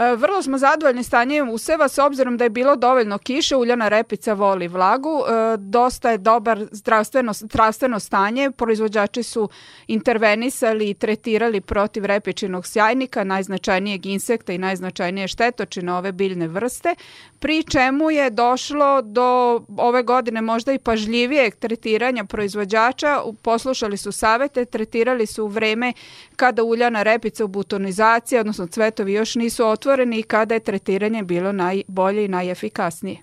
[0.00, 4.32] E, vrlo smo zadovoljni stanjem useva s obzirom da je bilo dovoljno kiše, uljana repica
[4.32, 9.48] voli vlagu, e, dosta je dobar zdravstveno, zdravstveno stanje, proizvođači su
[9.86, 16.94] intervenisali i tretirali protiv repičinog sjajnika, najznačajnijeg insekta i najznačajnije štetočine ove biljne vrste,
[17.38, 24.64] pri čemu je došlo do ove godine možda i pažljivijeg tretiranja proizvođača, poslušali su savete,
[24.64, 25.92] tretirali su u vreme
[26.36, 31.52] kada uljana repica u butonizaciji, odnosno cvetovi još nisu otvoreni i kada je tretiranje bilo
[31.52, 33.16] najbolje i najefikasnije.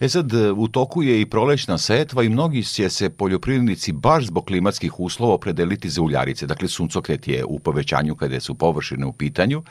[0.00, 4.44] E sad, u toku je i prolećna setva i mnogi će se poljoprivrednici baš zbog
[4.44, 6.46] klimatskih uslova opredeliti za uljarice.
[6.46, 9.62] Dakle, suncokret je u povećanju kada su površine u pitanju.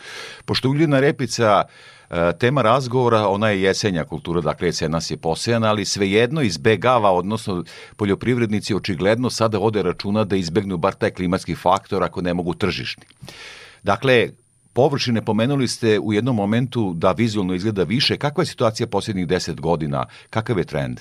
[0.46, 1.64] Pošto uljena repica
[2.10, 7.64] e, tema razgovora, ona je jesenja kultura, dakle jesenas je posejana, ali svejedno izbegava, odnosno
[7.96, 13.04] poljoprivrednici očigledno sada vode računa da izbegnu bar taj klimatski faktor ako ne mogu tržišni.
[13.84, 14.30] Dakle,
[14.74, 18.18] površine pomenuli ste u jednom momentu da vizualno izgleda više.
[18.18, 20.06] Kakva je situacija posljednjih 10 godina?
[20.30, 21.00] Kakav je trend?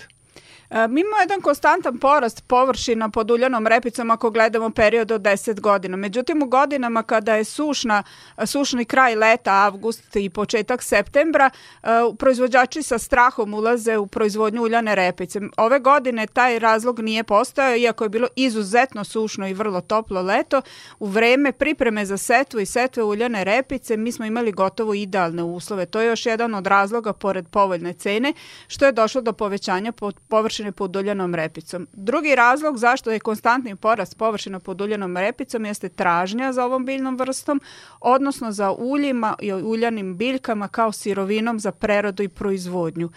[0.71, 5.61] E, mi imamo jedan konstantan porast površina pod uljanom repicom ako gledamo period od 10
[5.61, 5.97] godina.
[5.97, 8.03] Međutim, u godinama kada je sušna,
[8.47, 11.51] sušni kraj leta, avgust i početak septembra,
[11.83, 11.87] e,
[12.19, 15.41] proizvođači sa strahom ulaze u proizvodnju uljane repice.
[15.57, 20.63] Ove godine taj razlog nije postojao, iako je bilo izuzetno sušno i vrlo toplo leto.
[20.99, 25.87] U vreme pripreme za setvu i setve uljane repice mi smo imali gotovo idealne uslove.
[25.87, 28.33] To je još jedan od razloga, pored povoljne cene,
[28.69, 29.93] što je došlo do povećanja
[30.29, 31.87] površina površine pod uljanom repicom.
[31.93, 37.17] Drugi razlog zašto je konstantni porast površina pod uljanom repicom jeste tražnja za ovom biljnom
[37.17, 37.61] vrstom,
[38.01, 43.11] odnosno za uljima i uljanim biljkama kao sirovinom za preradu i proizvodnju.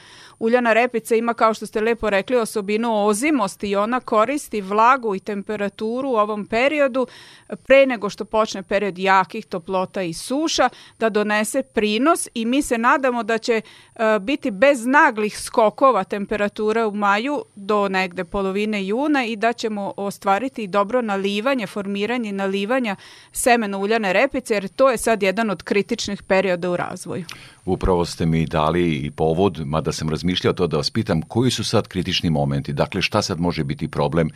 [0.44, 5.20] Uljana repica ima, kao što ste lepo rekli, osobinu ozimosti i ona koristi vlagu i
[5.20, 7.08] temperaturu u ovom periodu
[7.64, 12.78] pre nego što počne period jakih toplota i suša da donese prinos i mi se
[12.78, 13.62] nadamo da će
[13.96, 19.94] uh, biti bez naglih skokova temperature u maju do negde polovine juna i da ćemo
[19.98, 22.96] ostvariti dobro nalivanje, formiranje nalivanja
[23.32, 27.26] semena uljane repice, jer to je sad jedan od kritičnih perioda u razvoju.
[27.66, 31.64] Upravo ste mi dali i povod, mada sam razmišljao to da vas pitam, koji su
[31.64, 32.74] sad kritični momenti?
[32.74, 34.30] Dakle, šta sad može biti problem?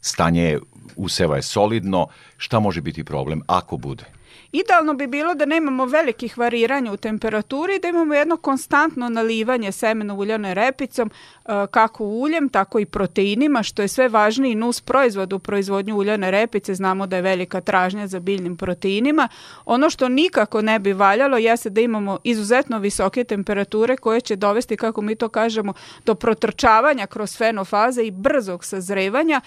[0.00, 0.58] Stanje
[0.96, 4.04] useva je solidno, šta može biti problem ako bude?
[4.54, 10.14] Idealno bi bilo da nemamo velikih variranja u temperaturi, da imamo jedno konstantno nalivanje semena
[10.14, 15.38] uljane repicom, e, kako uljem, tako i proteinima, što je sve važniji nus proizvod u
[15.38, 16.74] proizvodnju uljane repice.
[16.74, 19.28] Znamo da je velika tražnja za biljnim proteinima.
[19.64, 24.76] Ono što nikako ne bi valjalo jeste da imamo izuzetno visoke temperature koje će dovesti,
[24.76, 25.72] kako mi to kažemo,
[26.06, 29.40] do protrčavanja kroz fenofaze i brzog sazrevanja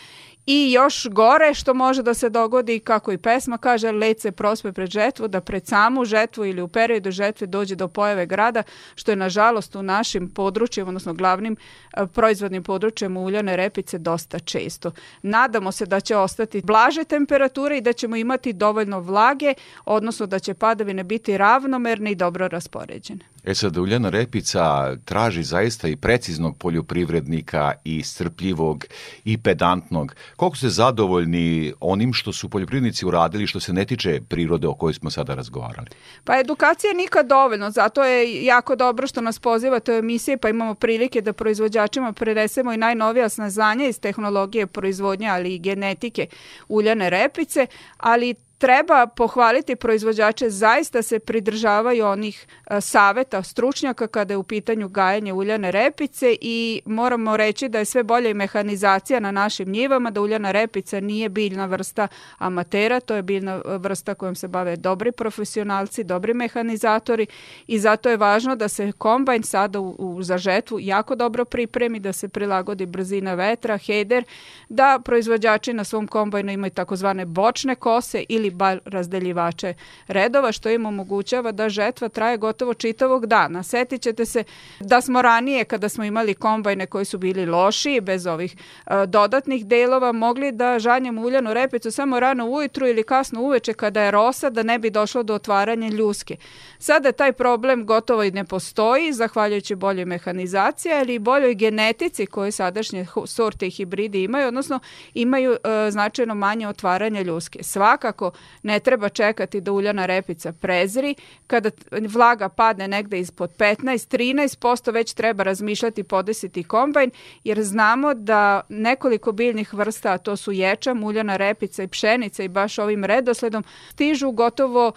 [0.48, 4.72] I još gore što može da se dogodi, kako i pesma kaže, led se prospe
[4.72, 8.64] pred žetvu, da pred samu žetvu ili u periodu žetve dođe do pojave grada,
[8.96, 11.58] što je nažalost u našim područjima, odnosno glavnim
[11.98, 14.92] e, proizvodnim područjima uljane repice dosta često.
[15.22, 19.54] Nadamo se da će ostati blaže temperature i da ćemo imati dovoljno vlage,
[19.86, 23.37] odnosno da će padavine biti ravnomerne i dobro raspoređene.
[23.48, 28.86] E sad, uljana repica traži zaista i preciznog poljoprivrednika i strpljivog
[29.26, 30.16] i pedantnog.
[30.36, 34.94] Koliko ste zadovoljni onim što su poljoprivrednici uradili što se ne tiče prirode o kojoj
[34.94, 35.88] smo sada razgovarali?
[36.24, 40.76] Pa edukacija nikad dovoljno, zato je jako dobro što nas pozivate u emisije pa imamo
[40.76, 46.28] prilike da proizvođačima prenesemo i najnovija snaznanja iz tehnologije proizvodnje, ali i genetike
[46.68, 54.38] uljane repice, ali treba pohvaliti proizvođače, zaista se pridržavaju onih a, saveta stručnjaka kada je
[54.38, 59.32] u pitanju gajanje uljane repice i moramo reći da je sve bolja i mehanizacija na
[59.32, 64.48] našim njivama, da uljana repica nije biljna vrsta amatera, to je biljna vrsta kojom se
[64.48, 67.28] bave dobri profesionalci, dobri mehanizatori
[67.67, 72.13] i zato je važno da se kombajn sada u, u zažetvu jako dobro pripremi, da
[72.13, 74.24] se prilagodi brzina vetra, heder,
[74.70, 79.74] da proizvođači na svom kombajnu imaju takozvane bočne kose ili bar razdeljivače
[80.08, 83.64] redova, što im omogućava da žetva traje gotovo čitavog dana.
[83.64, 84.44] Setit ćete se
[84.80, 89.66] da smo ranije, kada smo imali kombajne koji su bili loši, bez ovih uh, dodatnih
[89.66, 94.50] delova, mogli da žanjemo uljanu repicu samo rano ujutru ili kasno uveče kada je rosa,
[94.50, 96.36] da ne bi došlo do otvaranja ljuske.
[96.80, 102.52] Sada taj problem gotovo i ne postoji, zahvaljujući boljoj mehanizaciji, ali i boljoj genetici koje
[102.52, 104.80] sadašnje sorte i hibridi imaju, odnosno
[105.14, 105.58] imaju uh,
[105.92, 107.64] značajno manje otvaranja ljuske.
[107.64, 108.32] Svakako
[108.63, 111.15] ne treba čekati da uljana repica prezri,
[111.47, 111.69] kada
[112.10, 117.12] vlaga padne negde ispod 15-13%, već treba razmišljati podesiti kombajn,
[117.43, 122.47] jer znamo da nekoliko biljnih vrsta, a to su ječa, muljana repica i pšenica i
[122.47, 124.93] baš ovim redosledom, stižu gotovo uh,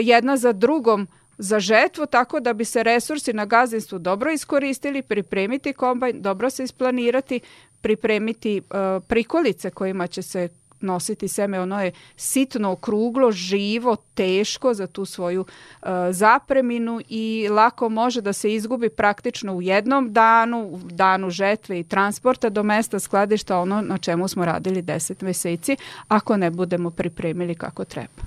[0.00, 5.72] jedna za drugom za žetvu, tako da bi se resursi na gazdinstvu dobro iskoristili, pripremiti
[5.72, 7.40] kombajn, dobro se isplanirati,
[7.80, 10.48] pripremiti uh, prikolice kojima će se
[10.82, 17.88] nositi seme, ono je sitno, okruglo, živo, teško za tu svoju uh, zapreminu i lako
[17.88, 22.98] može da se izgubi praktično u jednom danu, u danu žetve i transporta do mesta
[22.98, 25.76] skladišta, ono na čemu smo radili 10 meseci,
[26.08, 28.22] ako ne budemo pripremili kako treba.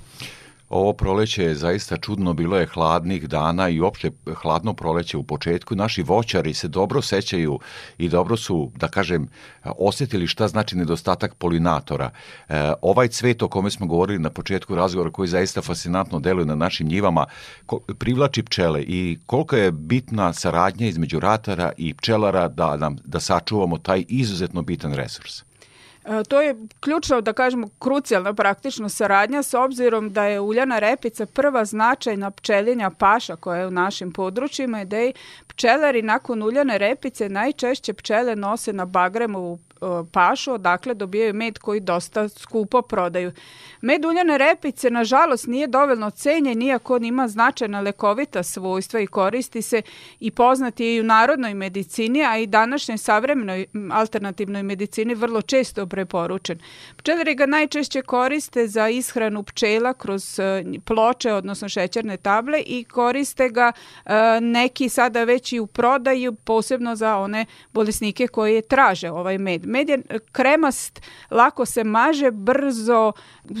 [0.68, 5.74] Ovo proleće je zaista čudno, bilo je hladnih dana i uopšte hladno proleće u početku.
[5.74, 7.58] Naši voćari se dobro sećaju
[7.98, 9.28] i dobro su, da kažem,
[9.64, 12.10] osetili šta znači nedostatak polinatora.
[12.48, 16.54] E, ovaj cvet o kome smo govorili na početku razgovora, koji zaista fascinantno deluje na
[16.54, 17.26] našim njivama,
[17.66, 23.20] ko, privlači pčele i koliko je bitna saradnja između ratara i pčelara da, nam, da
[23.20, 25.42] sačuvamo taj izuzetno bitan resurs.
[26.06, 31.26] E, to je ključno, da kažemo, krucijalna praktično saradnja s obzirom da je uljana repica
[31.26, 35.12] prva značajna pčelinja paša koja je u našim područjima i da je
[35.46, 39.58] pčelari nakon uljane repice najčešće pčele nose na bagremovu
[40.12, 43.32] pašu, odakle dobijaju med koji dosta skupo prodaju.
[43.80, 49.62] Med uljane repice, nažalost, nije dovoljno cenjen, iako on ima značajna lekovita svojstva i koristi
[49.62, 49.82] se
[50.20, 55.86] i poznati je i u narodnoj medicini, a i današnjoj savremenoj alternativnoj medicini vrlo često
[55.86, 56.58] preporučen.
[56.96, 63.48] Pčelari ga najčešće koriste za ishranu pčela kroz e, ploče, odnosno šećerne table i koriste
[63.48, 63.72] ga
[64.04, 69.65] e, neki sada već i u prodaju, posebno za one bolesnike koje traže ovaj med.
[69.66, 70.02] Med je
[70.32, 73.12] kremast, lako se maže, brzo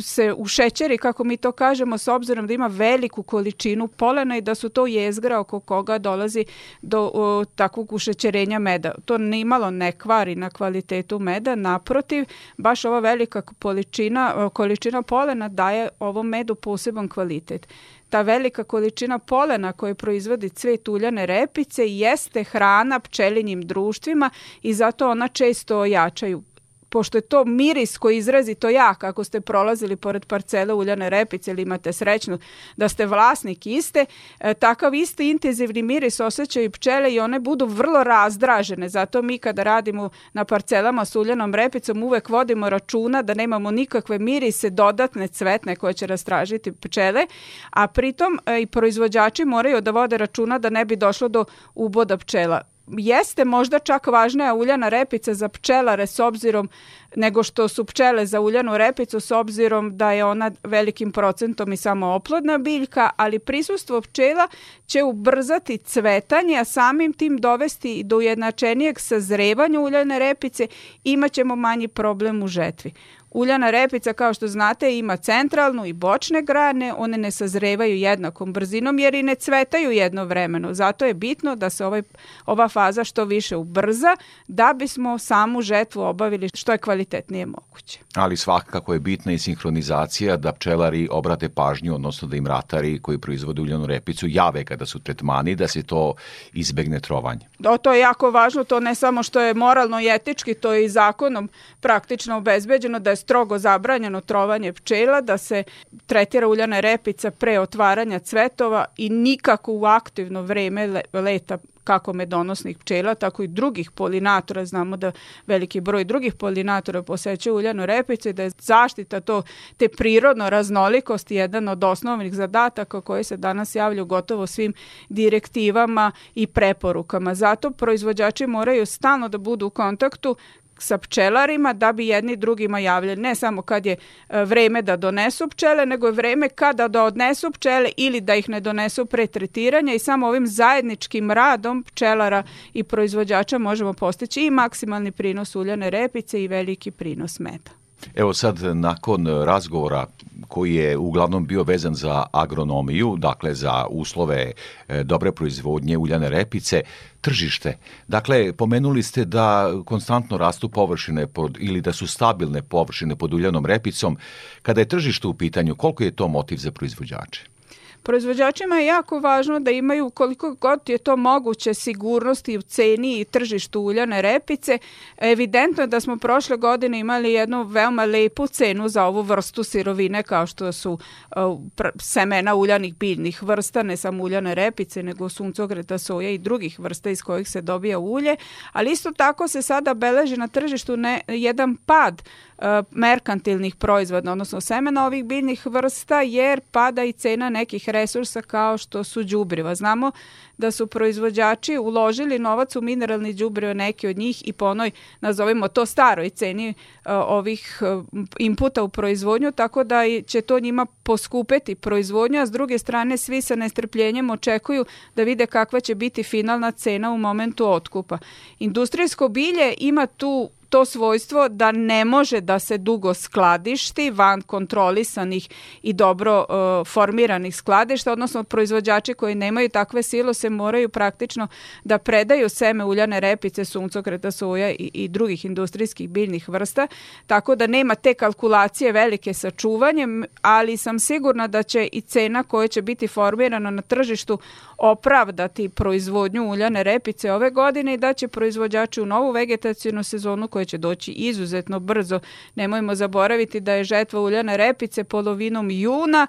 [0.02, 4.54] se ušećeri, kako mi to kažemo, s obzirom da ima veliku količinu polena i da
[4.54, 6.44] su to jezgra oko koga dolazi
[6.82, 8.94] do o, takvog ušećerenja meda.
[9.04, 12.24] To nimalo ne kvari na kvalitetu meda, naprotiv,
[12.56, 17.68] baš ova velika količina, količina polena daje ovom medu poseban kvalitet
[18.10, 24.30] ta velika količina polena koju proizvodi cvet uljane repice jeste hrana pčelinjim društvima
[24.62, 26.42] i zato ona često ojačaju
[26.88, 31.50] pošto je to miris koji izrazi to jak, ako ste prolazili pored parcele uljane repice
[31.50, 32.38] ili imate srećnu
[32.76, 34.04] da ste vlasnik iste,
[34.40, 38.88] e, takav isti intenzivni miris osjećaju pčele i one budu vrlo razdražene.
[38.88, 44.18] Zato mi kada radimo na parcelama s uljanom repicom uvek vodimo računa da nemamo nikakve
[44.18, 47.26] mirise dodatne cvetne koje će rastražiti pčele,
[47.70, 51.44] a pritom e, i proizvođači moraju da vode računa da ne bi došlo do
[51.74, 56.68] uboda pčela jeste možda čak važnija uljana repica za pčelare s obzirom
[57.16, 61.76] nego što su pčele za uljanu repicu s obzirom da je ona velikim procentom i
[61.76, 64.48] samo oplodna biljka, ali prisustvo pčela
[64.86, 70.66] će ubrzati cvetanje, a samim tim dovesti do ujednačenijeg sazrevanja uljane repice,
[71.04, 72.92] imaćemo manji problem u žetvi.
[73.30, 78.98] Uljana repica, kao što znate, ima centralnu i bočne grane, one ne sazrevaju jednakom brzinom
[78.98, 80.74] jer i ne cvetaju jednovremeno.
[80.74, 82.02] Zato je bitno da se ovaj,
[82.46, 84.16] ova faza što više ubrza
[84.48, 88.00] da bismo samu žetvu obavili što je kvalitetnije moguće.
[88.14, 93.18] Ali svakako je bitna i sinhronizacija da pčelari obrate pažnju, odnosno da im ratari koji
[93.18, 96.14] proizvode uljanu repicu jave kada su tretmani, da se to
[96.52, 97.46] izbegne trovanje.
[97.58, 100.84] Da, to je jako važno, to ne samo što je moralno i etički, to je
[100.84, 101.48] i zakonom
[101.80, 105.64] praktično obezbeđeno da je strogo zabranjeno trovanje pčela, da se
[106.06, 113.14] tretira uljana repica pre otvaranja cvetova i nikako u aktivno vreme leta kako medonosnih pčela,
[113.14, 114.64] tako i drugih polinatora.
[114.64, 115.12] Znamo da
[115.46, 119.42] veliki broj drugih polinatora posećuje uljanu repicu i da je zaštita to,
[119.76, 124.74] te prirodno raznolikosti jedan od osnovnih zadataka koji se danas javljaju gotovo svim
[125.08, 127.34] direktivama i preporukama.
[127.34, 130.36] Zato proizvođači moraju stalno da budu u kontaktu
[130.78, 133.96] sa pčelarima da bi jedni drugima javljali ne samo kad je
[134.28, 138.48] e, vreme da donesu pčele, nego je vreme kada da odnesu pčele ili da ih
[138.48, 144.50] ne donesu pre tretiranja i samo ovim zajedničkim radom pčelara i proizvođača možemo postići i
[144.50, 147.70] maksimalni prinos uljane repice i veliki prinos meda.
[148.14, 150.06] Evo sad, nakon razgovora
[150.48, 154.52] koji je uglavnom bio vezan za agronomiju, dakle za uslove
[154.88, 156.82] e, dobre proizvodnje uljane repice,
[157.20, 157.76] tržište.
[158.08, 163.66] Dakle, pomenuli ste da konstantno rastu površine pod, ili da su stabilne površine pod uljanom
[163.66, 164.16] repicom.
[164.62, 167.55] Kada je tržište u pitanju, koliko je to motiv za proizvođače?
[168.02, 173.24] Proizvođačima je jako važno da imaju koliko god je to moguće sigurnosti u ceni i
[173.24, 174.78] tržištu uljane repice.
[175.18, 180.22] Evidentno je da smo prošle godine imali jednu veoma lepu cenu za ovu vrstu sirovine
[180.22, 181.60] kao što su uh,
[182.00, 187.22] semena uljanih biljnih vrsta, ne samo uljane repice, nego suncogreta, soja i drugih vrsta iz
[187.22, 188.36] kojih se dobija ulje,
[188.72, 192.22] ali isto tako se sada beleži na tržištu ne, jedan pad
[192.55, 192.55] E,
[192.90, 199.04] merkantilnih proizvoda, odnosno semena ovih biljnih vrsta, jer pada i cena nekih resursa kao što
[199.04, 199.74] su đubriva.
[199.74, 200.10] Znamo
[200.58, 204.90] da su proizvođači uložili novac u mineralni đubrivo neki od njih i po onoj,
[205.20, 208.04] nazovimo to staroj ceni uh, ovih uh,
[208.38, 213.42] inputa u proizvodnju, tako da će to njima poskupeti proizvodnju, a s druge strane svi
[213.42, 214.84] sa nestrpljenjem očekuju
[215.16, 218.18] da vide kakva će biti finalna cena u momentu otkupa.
[218.58, 225.48] Industrijsko bilje ima tu to svojstvo da ne može da se dugo skladišti van kontrolisanih
[225.82, 231.48] i dobro uh, formiranih skladišta, odnosno proizvođači koji nemaju takve silose moraju praktično
[231.84, 236.86] da predaju seme uljane repice, suncokreta, soja i, i drugih industrijskih biljnih vrsta,
[237.26, 242.42] tako da nema te kalkulacije velike sa čuvanjem, ali sam sigurna da će i cena
[242.42, 244.38] koja će biti formirana na tržištu
[244.78, 250.64] opravdati proizvodnju uljane repice ove godine i da će proizvođači u novu vegetacijnu sezonu koja
[250.64, 252.20] će doći izuzetno brzo.
[252.54, 256.26] Nemojmo zaboraviti da je žetva uljane repice polovinom juna,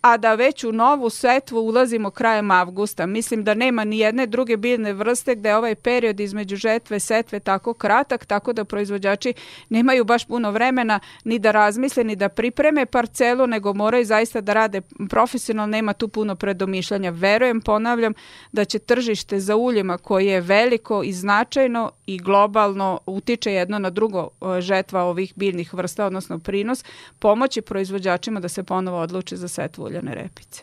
[0.00, 3.06] a da već u novu setvu ulazimo krajem avgusta.
[3.06, 7.40] Mislim da nema ni jedne druge biljne vrste gde je ovaj period između žetve setve
[7.40, 9.34] tako kratak, tako da proizvođači
[9.68, 14.52] nemaju baš puno vremena ni da razmisle, ni da pripreme parcelu, nego moraju zaista da
[14.52, 17.10] rade profesionalno, nema tu puno predomišljanja.
[17.10, 18.12] Verujem, ponavljam,
[18.52, 23.90] da će tržište za uljima koje je veliko i značajno i globalno utiče jedno na
[23.90, 26.84] drugo e, žetva ovih biljnih vrsta, odnosno prinos,
[27.18, 30.62] pomoći proizvođačima da se ponovo odluče za setvu uljane repice.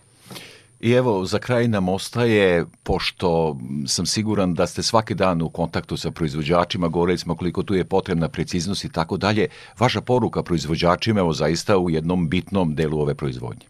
[0.79, 3.57] I evo, za kraj nam ostaje, pošto
[3.87, 7.85] sam siguran da ste svaki dan u kontaktu sa proizvođačima, govorili smo koliko tu je
[7.85, 9.47] potrebna preciznost i tako dalje,
[9.79, 13.65] vaša poruka proizvođačima, evo zaista u jednom bitnom delu ove proizvodnje.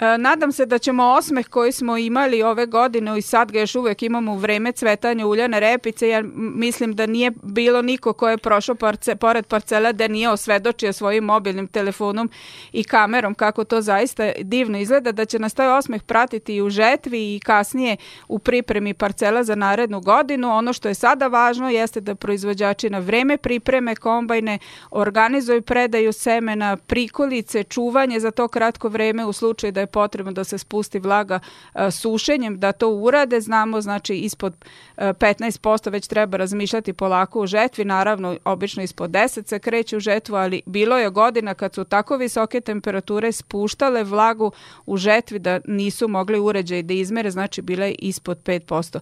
[0.00, 3.74] E, nadam se da ćemo osmeh koji smo imali ove godine i sad ga još
[3.74, 6.08] uvek imamo u vreme cvetanja uljane repice.
[6.08, 10.92] Ja mislim da nije bilo niko ko je prošao parce, pored parcela da nije osvedočio
[10.92, 12.30] svojim mobilnim telefonom
[12.72, 16.70] i kamerom kako to zaista divno izgleda, da će nas taj osmeh pratiti i u
[16.70, 17.96] žetvi i kasnije
[18.28, 20.50] u pripremi parcela za narednu godinu.
[20.50, 24.58] Ono što je sada važno jeste da proizvođači na vreme pripreme kombajne,
[24.90, 30.44] organizuju predaju semena, prikolice, čuvanje za to kratko vreme u slučaju da je potrebno da
[30.44, 31.40] se spusti vlaga
[31.74, 34.54] e, sušenjem, da to urade, znamo znači ispod
[34.98, 40.00] 15% e, već treba razmišljati polako u žetvi, naravno obično ispod 10 se kreće u
[40.00, 44.52] žetvu, ali bilo je godina kad su tako visoke temperature spuštale vlagu
[44.86, 48.98] u žetvi da nisu mogli uređaj da izmere, znači bile ispod 5%.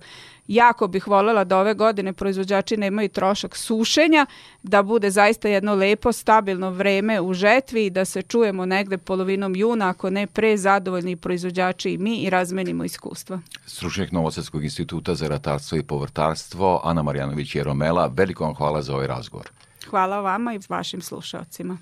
[0.49, 4.27] Jako bih voljela da ove godine proizvođači nemaju trošak sušenja,
[4.63, 9.57] da bude zaista jedno lepo, stabilno vreme u žetvi i da se čujemo negde polovinom
[9.57, 13.41] juna, ako ne pre, zadovoljni proizvođači i mi i razmenimo iskustva.
[13.67, 19.07] Stručnjak Novosadskog instituta za ratarstvo i povrtarstvo, Ana Marjanović Jeromela, veliko vam hvala za ovaj
[19.07, 19.51] razgovor.
[19.91, 21.79] Hvala vama i vašim slušalcima.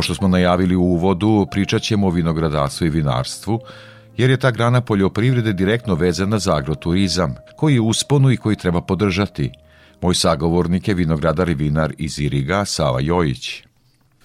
[0.00, 3.60] Kao što smo najavili u uvodu, pričat ćemo o vinogradarstvu i vinarstvu,
[4.16, 8.80] jer je ta grana poljoprivrede direktno vezana za agroturizam, koji je usponu i koji treba
[8.80, 9.50] podržati.
[10.00, 13.64] Moj sagovornik je vinogradar i vinar iz Iriga, Sava Jojić.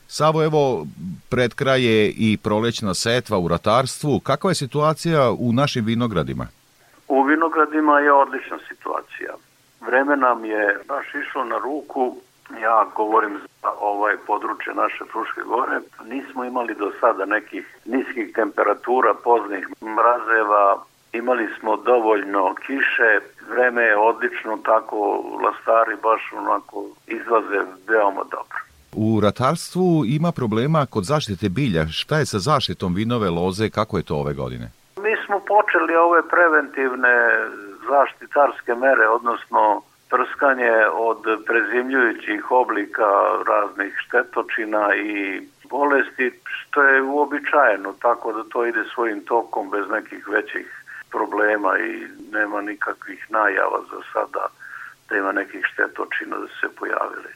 [0.07, 0.87] Savo, evo,
[1.29, 4.19] pred kraj je i prolećna setva u ratarstvu.
[4.19, 6.47] Kakva je situacija u našim vinogradima?
[7.07, 9.33] U vinogradima je odlična situacija.
[9.87, 12.17] Vreme nam je baš išlo na ruku,
[12.61, 19.13] ja govorim za ovaj područje naše Fruške gore, nismo imali do sada nekih niskih temperatura,
[19.23, 20.83] poznih mrazeva,
[21.13, 23.19] imali smo dovoljno kiše,
[23.49, 24.97] vreme je odlično, tako
[25.43, 28.59] lastari baš onako izlaze veoma dobro.
[28.97, 31.87] U ratarstvu ima problema kod zaštite bilja.
[31.87, 34.71] Šta je sa zaštitom vinove loze, kako je to ove godine?
[35.03, 37.15] Mi smo počeli ove preventivne
[37.89, 43.09] zaštitarske mere, odnosno prskanje od prezimljujućih oblika
[43.47, 50.27] raznih štetočina i bolesti, što je uobičajeno, tako da to ide svojim tokom bez nekih
[50.27, 54.47] većih problema i nema nikakvih najava za sada
[55.09, 57.31] da ima nekih štetočina da se pojavili.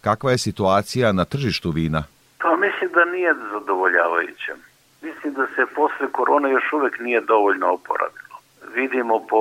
[0.00, 2.02] Kakva je situacija na tržištu vina?
[2.42, 4.54] Pa mislim da nije zadovoljavajuća.
[5.02, 8.36] Mislim da se posle korone još uvek nije dovoljno oporavilo.
[8.74, 9.40] Vidimo po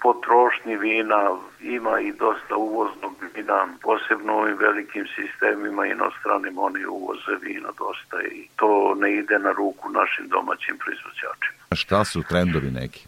[0.00, 7.34] potrošnji vina ima i dosta uvoznog vina, posebno u ovim velikim sistemima inostranim oni uvoze
[7.42, 11.58] vina dosta i to ne ide na ruku našim domaćim proizvođačima.
[11.70, 13.06] A šta su trendovi neki?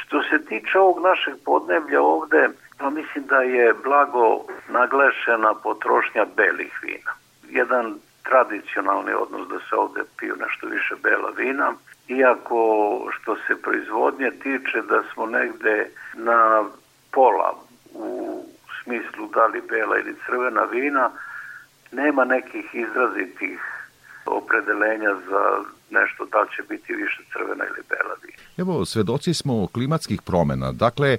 [0.00, 6.80] Što se tiče ovog našeg podneblja ovde, pa mislim da je blago naglešena potrošnja belih
[6.82, 7.12] vina.
[7.48, 11.74] Jedan tradicionalni odnos da se ovde piju nešto više bela vina,
[12.10, 12.62] iako
[13.14, 16.64] što se proizvodnje tiče da smo negde na
[17.10, 17.54] pola
[17.94, 18.44] u
[18.82, 21.10] smislu da li bela ili crvena vina,
[21.92, 23.60] nema nekih izrazitih
[24.26, 25.42] opredelenja za
[25.90, 28.38] nešto da će biti više crvena ili bela vina.
[28.56, 30.72] Evo, svedoci smo klimatskih promena.
[30.72, 31.18] Dakle, e,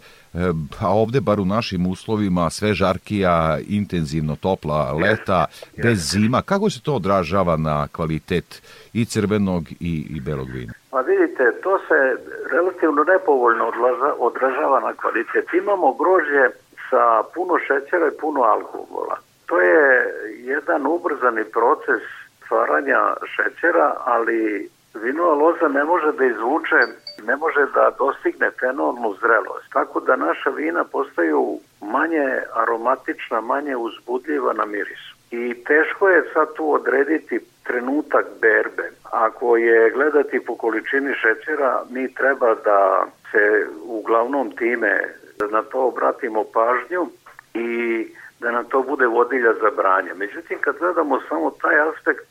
[0.80, 6.12] a ovde bar u našim uslovima sve žarkija, intenzivno topla leta, yes, bez yes.
[6.12, 6.42] zima.
[6.42, 8.62] Kako se to odražava na kvalitet
[8.94, 10.74] i crvenog i, i belog vina?
[10.92, 12.18] Pa vidite, to se
[12.52, 13.72] relativno nepovoljno
[14.18, 15.54] odražava na kvalitet.
[15.54, 16.50] Imamo grožđe
[16.89, 19.18] sa puno šećera i puno alkohola.
[19.46, 22.02] To je jedan ubrzani proces
[22.46, 26.80] stvaranja šećera, ali vinova loza ne može da izvuče,
[27.24, 29.68] ne može da dostigne fenolnu zrelost.
[29.74, 35.04] Tako da naša vina postaju manje aromatična, manje uzbudljiva na miris.
[35.32, 38.91] I teško je sad tu odrediti trenutak berbe.
[39.03, 44.99] Ako je gledati po količini šećera, mi treba da se uglavnom time
[45.39, 47.07] da na to obratimo pažnju
[47.53, 48.07] i
[48.39, 50.14] da nam to bude vodilja za branje.
[50.16, 52.26] Međutim, kad gledamo samo taj aspekt,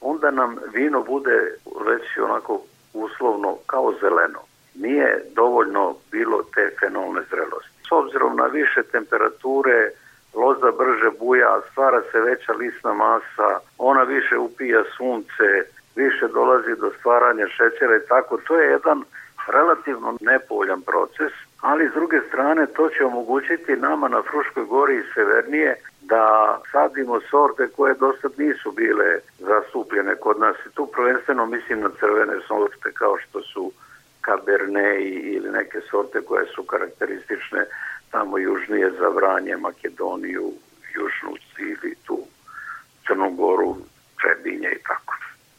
[0.00, 1.54] onda nam vino bude
[1.86, 2.62] već onako
[2.94, 4.40] uslovno kao zeleno.
[4.74, 7.76] Nije dovoljno bilo te fenolne zrelosti.
[7.88, 9.90] S obzirom na više temperature,
[10.36, 15.48] loza brže buja, stvara se veća lisna masa, ona više upija sunce,
[15.96, 18.38] više dolazi do stvaranja šećera i tako.
[18.46, 19.04] To je jedan
[19.52, 25.12] relativno nepovoljan proces, ali s druge strane to će omogućiti nama na Fruškoj gori i
[25.14, 30.56] severnije da sadimo sorte koje dosta nisu bile zastupljene kod nas.
[30.74, 33.72] Tu prvenstveno mislim na crvene sorte kao što su
[34.24, 35.00] Cabernet
[35.36, 37.64] ili neke sorte koje su karakteristične
[38.10, 40.52] tamo južnije za Vranje, Makedoniju,
[40.94, 42.18] Južnu ili tu
[43.06, 43.76] Crnogoru,
[44.20, 45.06] Trebinje i tako.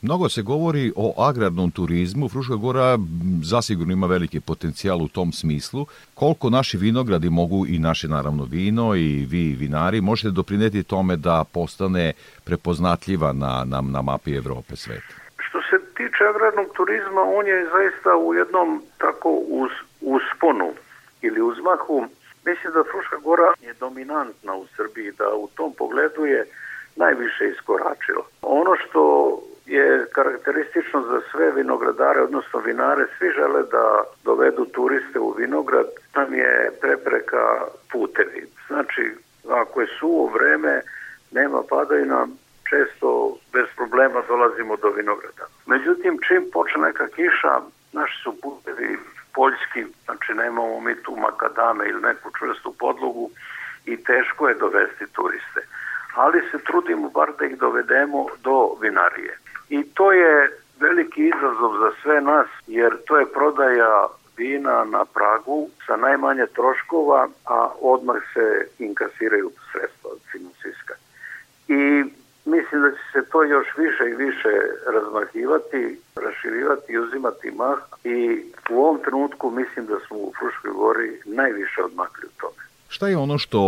[0.01, 2.29] Mnogo se govori o agrarnom turizmu.
[2.29, 2.97] Fruška Gora
[3.43, 5.85] zasigurno ima veliki potencijal u tom smislu.
[6.13, 11.43] Koliko naši vinogradi mogu i naše naravno vino i vi vinari možete doprineti tome da
[11.53, 15.13] postane prepoznatljiva na, na, na mapi Evrope sveta?
[15.37, 19.71] Što se tiče agrarnog turizma, on je zaista u jednom tako uz,
[20.01, 20.69] usponu
[21.21, 22.05] ili uzmahu.
[22.47, 26.45] Mislim da Fruška Gora je dominantna u Srbiji, da u tom pogledu je
[26.95, 28.25] najviše iskoračila.
[28.41, 29.01] Ono što
[29.65, 36.33] je karakteristično za sve vinogradare, odnosno vinare, svi žele da dovedu turiste u vinograd, tam
[36.33, 37.43] je prepreka
[37.91, 38.47] putevi.
[38.67, 39.11] Znači,
[39.49, 40.81] ako je suvo vreme,
[41.31, 42.27] nema padajna,
[42.69, 45.45] često bez problema dolazimo do vinograda.
[45.65, 47.53] Međutim, čim počne neka kiša,
[47.93, 48.97] naši su putevi
[49.33, 53.29] poljski, znači nemamo mi tu makadame ili neku čvrstu podlogu
[53.85, 55.61] i teško je dovesti turiste.
[56.15, 59.37] Ali se trudimo bar da ih dovedemo do vinarije.
[59.69, 64.07] I to je veliki izazov za sve nas, jer to je prodaja
[64.37, 70.93] vina na pragu sa najmanje troškova, a odmah se inkasiraju sredstva finansijska.
[71.67, 72.03] I
[72.55, 74.53] mislim da će se to još više i više
[74.95, 78.17] razmahivati, raširivati i uzimati mah i
[78.69, 82.61] u ovom trenutku mislim da smo u Fruškoj gori najviše odmakli u tome.
[82.89, 83.59] Šta je ono što,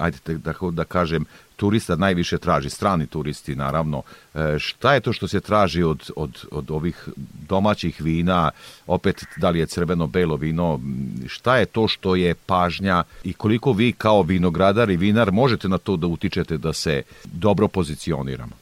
[0.00, 1.24] ajde da, da kažem,
[1.56, 4.02] turista najviše traži, strani turisti naravno,
[4.34, 7.08] e, šta je to što se traži od, od, od ovih
[7.48, 8.50] domaćih vina,
[8.86, 10.80] opet da li je crveno, belo vino,
[11.28, 15.78] šta je to što je pažnja i koliko vi kao vinogradar i vinar možete na
[15.78, 18.52] to da utičete da se dobro pozicioniramo?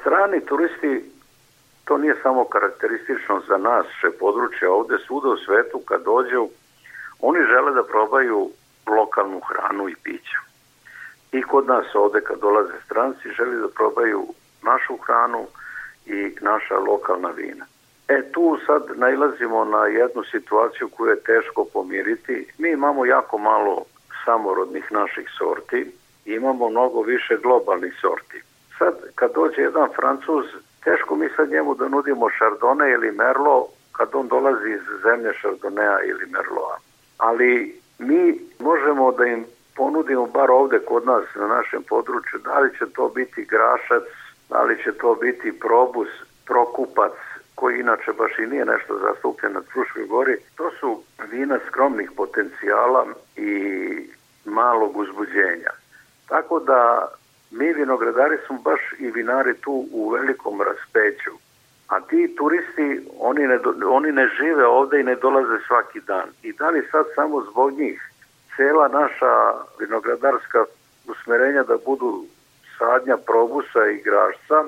[0.00, 1.10] Strani turisti,
[1.84, 6.48] to nije samo karakteristično za nas, še područje ovde, svuda u svetu kad dođu,
[7.20, 8.50] oni žele da probaju
[8.86, 10.45] lokalnu hranu i piće.
[11.32, 14.26] I kod nas ovde kad dolaze stranci želi da probaju
[14.62, 15.46] našu hranu
[16.06, 17.64] i naša lokalna vina.
[18.08, 22.46] E tu sad nailazimo na jednu situaciju koju je teško pomiriti.
[22.58, 23.84] Mi imamo jako malo
[24.24, 25.92] samorodnih naših sorti
[26.26, 28.42] imamo mnogo više globalnih sorti.
[28.78, 30.44] Sad kad dođe jedan francuz,
[30.84, 35.98] teško mi sad njemu da nudimo šardone ili merlo kad on dolazi iz zemlje šardonea
[36.04, 36.78] ili merloa.
[37.18, 39.44] Ali mi možemo da im
[39.76, 44.02] ponudimo bar ovde kod nas na našem području, da li će to biti grašac,
[44.48, 46.08] da li će to biti probus,
[46.46, 47.12] prokupac,
[47.54, 53.06] koji inače baš i nije nešto zastupljen na Fruškoj gori, to su vina skromnih potencijala
[53.36, 53.50] i
[54.44, 55.70] malog uzbuđenja.
[56.28, 57.08] Tako da
[57.50, 61.30] mi vinogradari smo baš i vinari tu u velikom raspeću.
[61.88, 66.28] A ti turisti, oni ne, oni ne žive ovde i ne dolaze svaki dan.
[66.42, 68.02] I da li sad samo zbog njih
[68.56, 69.32] cela naša
[69.80, 70.64] vinogradarska
[71.08, 72.24] usmerenja da budu
[72.78, 74.64] sadnja probusa i grašca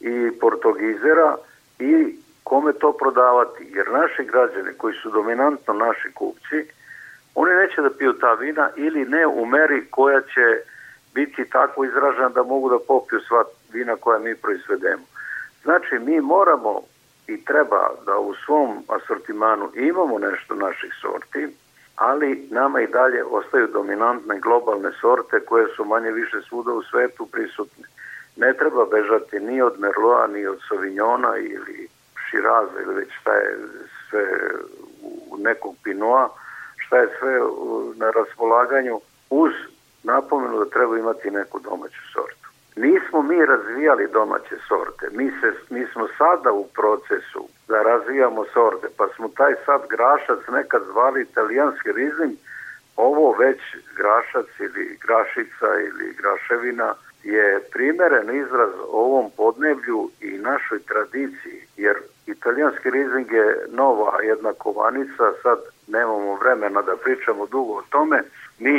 [0.00, 1.36] i portogizera
[1.78, 3.70] i kome to prodavati.
[3.74, 6.58] Jer naši građani koji su dominantno naši kupci,
[7.34, 10.46] oni neće da piju ta vina ili ne u meri koja će
[11.14, 15.02] biti tako izražena da mogu da popiju sva vina koja mi proizvedemo.
[15.62, 16.80] Znači, mi moramo
[17.26, 21.48] i treba da u svom asortimanu imamo nešto naših sorti,
[21.96, 27.26] ali nama i dalje ostaju dominantne globalne sorte koje su manje više svuda u svetu
[27.26, 27.84] prisutne.
[28.36, 31.88] Ne treba bežati ni od Merloa, ni od Sauvignona ili
[32.30, 33.58] Širaza ili već šta je
[34.10, 34.26] sve
[35.30, 36.28] u nekog Pinoa,
[36.76, 37.40] šta je sve
[37.96, 39.52] na raspolaganju uz
[40.02, 42.41] napomenu da treba imati neku domaću sortu.
[42.76, 48.86] Nismo mi razvijali domaće sorte, mi, se, mi smo sada u procesu da razvijamo sorte,
[48.96, 52.32] pa smo taj sad grašac nekad zvali italijanski rizling,
[52.96, 53.60] ovo već
[53.96, 56.94] grašac ili grašica ili graševina
[57.24, 61.96] je primeren izraz ovom podneblju i našoj tradiciji, jer
[62.26, 68.22] italijanski rizling je nova jedna kovanica, sad nemamo vremena da pričamo dugo o tome,
[68.58, 68.76] mi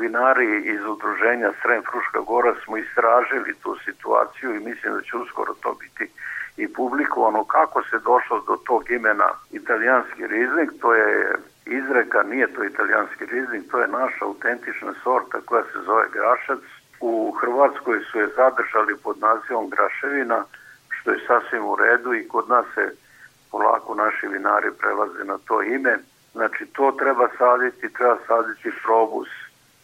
[0.00, 5.54] vinari iz udruženja Srem Fruška Gora smo istražili tu situaciju i mislim da će uskoro
[5.62, 6.12] to biti
[6.56, 11.34] i publikovano kako se došlo do tog imena italijanski rizling, to je
[11.66, 16.58] izreka, nije to italijanski rizling, to je naša autentična sorta koja se zove grašac.
[17.00, 20.44] U Hrvatskoj su je zadržali pod nazivom graševina,
[20.88, 22.94] što je sasvim u redu i kod nas se
[23.50, 25.98] polako naši vinari prelaze na to ime.
[26.32, 29.28] Znači to treba saditi, treba saditi probus,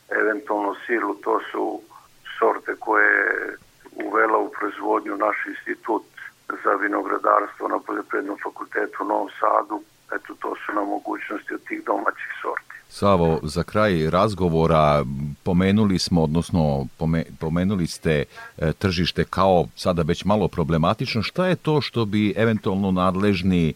[0.09, 1.80] eventualno silu, to su
[2.38, 3.57] sorte koje je
[4.05, 6.05] uvela u proizvodnju naš institut
[6.64, 9.82] za vinogradarstvo na Poljoprivrednom fakultetu u Novom Sadu.
[10.14, 12.66] Eto, to su nam mogućnosti od tih domaćih sorti.
[12.89, 15.05] Savo, za kraj razgovora
[15.45, 16.87] pomenuli smo, odnosno
[17.41, 18.24] pomenuli ste
[18.59, 21.22] e, tržište kao sada već malo problematično.
[21.22, 23.74] Šta je to što bi eventualno nadležni e,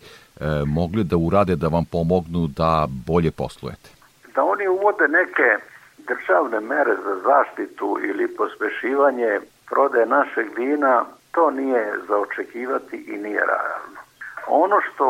[0.67, 3.91] mogli da urade da vam pomognu da bolje poslujete?
[4.35, 5.49] Da oni uvode neke
[6.09, 9.41] državne mere za zaštitu ili pospešivanje
[9.71, 14.01] prodaje našeg vina to nije za očekivati i nije realno.
[14.47, 15.07] Ono što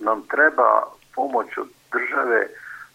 [0.00, 0.82] nam treba
[1.14, 2.46] pomoć od države,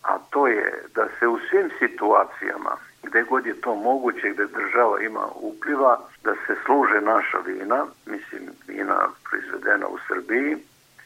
[0.01, 2.77] a to je da se u svim situacijama
[3.07, 8.49] gde god je to moguće, gde država ima upliva, da se služe naša vina, mislim
[8.67, 8.97] vina
[9.29, 10.57] proizvedena u Srbiji,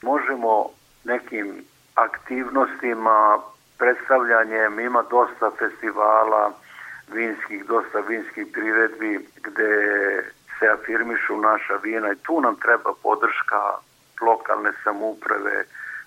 [0.01, 0.69] možemo
[1.03, 1.63] nekim
[1.95, 3.39] aktivnostima,
[3.77, 6.51] predstavljanjem, ima dosta festivala
[7.13, 9.73] vinskih, dosta vinskih priredbi gde
[10.59, 13.61] se afirmišu naša vina i tu nam treba podrška
[14.21, 15.65] lokalne samuprave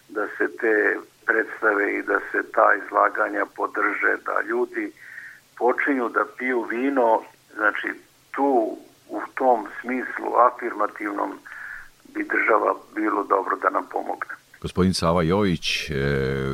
[0.08, 4.92] da se te predstave i da se ta izlaganja podrže, da ljudi
[5.58, 7.22] počinju da piju vino,
[7.54, 7.88] znači
[8.30, 8.76] tu
[9.08, 11.30] u tom smislu afirmativnom
[12.14, 14.34] bi država bilo dobro da nam pomogne.
[14.60, 15.94] Gospodin Sava Jović, e,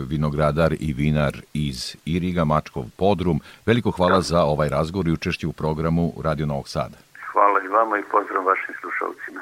[0.09, 4.21] vinogradar i vinar iz Iriga, Mačkov Podrum, veliko hvala da.
[4.21, 6.97] za ovaj razgovor i učešće u programu Radio Novog Sada.
[7.33, 9.41] Hvala i vam vama i pozdrav vašim slušalcima.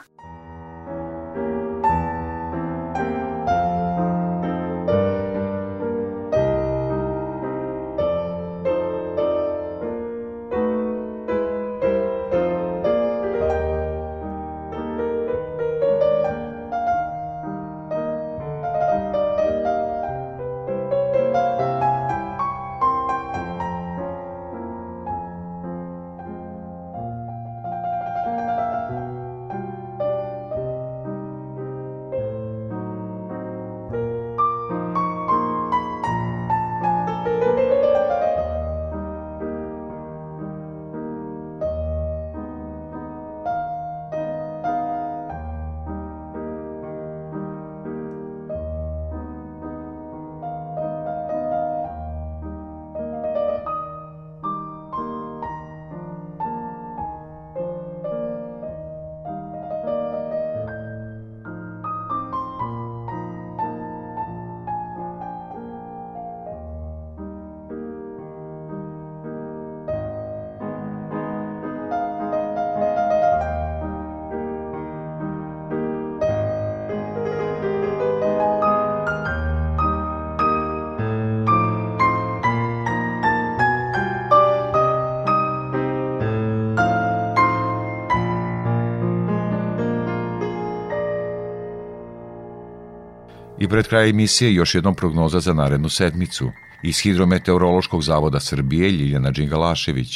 [93.71, 96.45] Pred kraj emisije još jednom prognoza za narednu sedmicu.
[96.91, 100.13] Iz Hidrometeorološkog zavoda Srbije Ljiljana Đingalašević.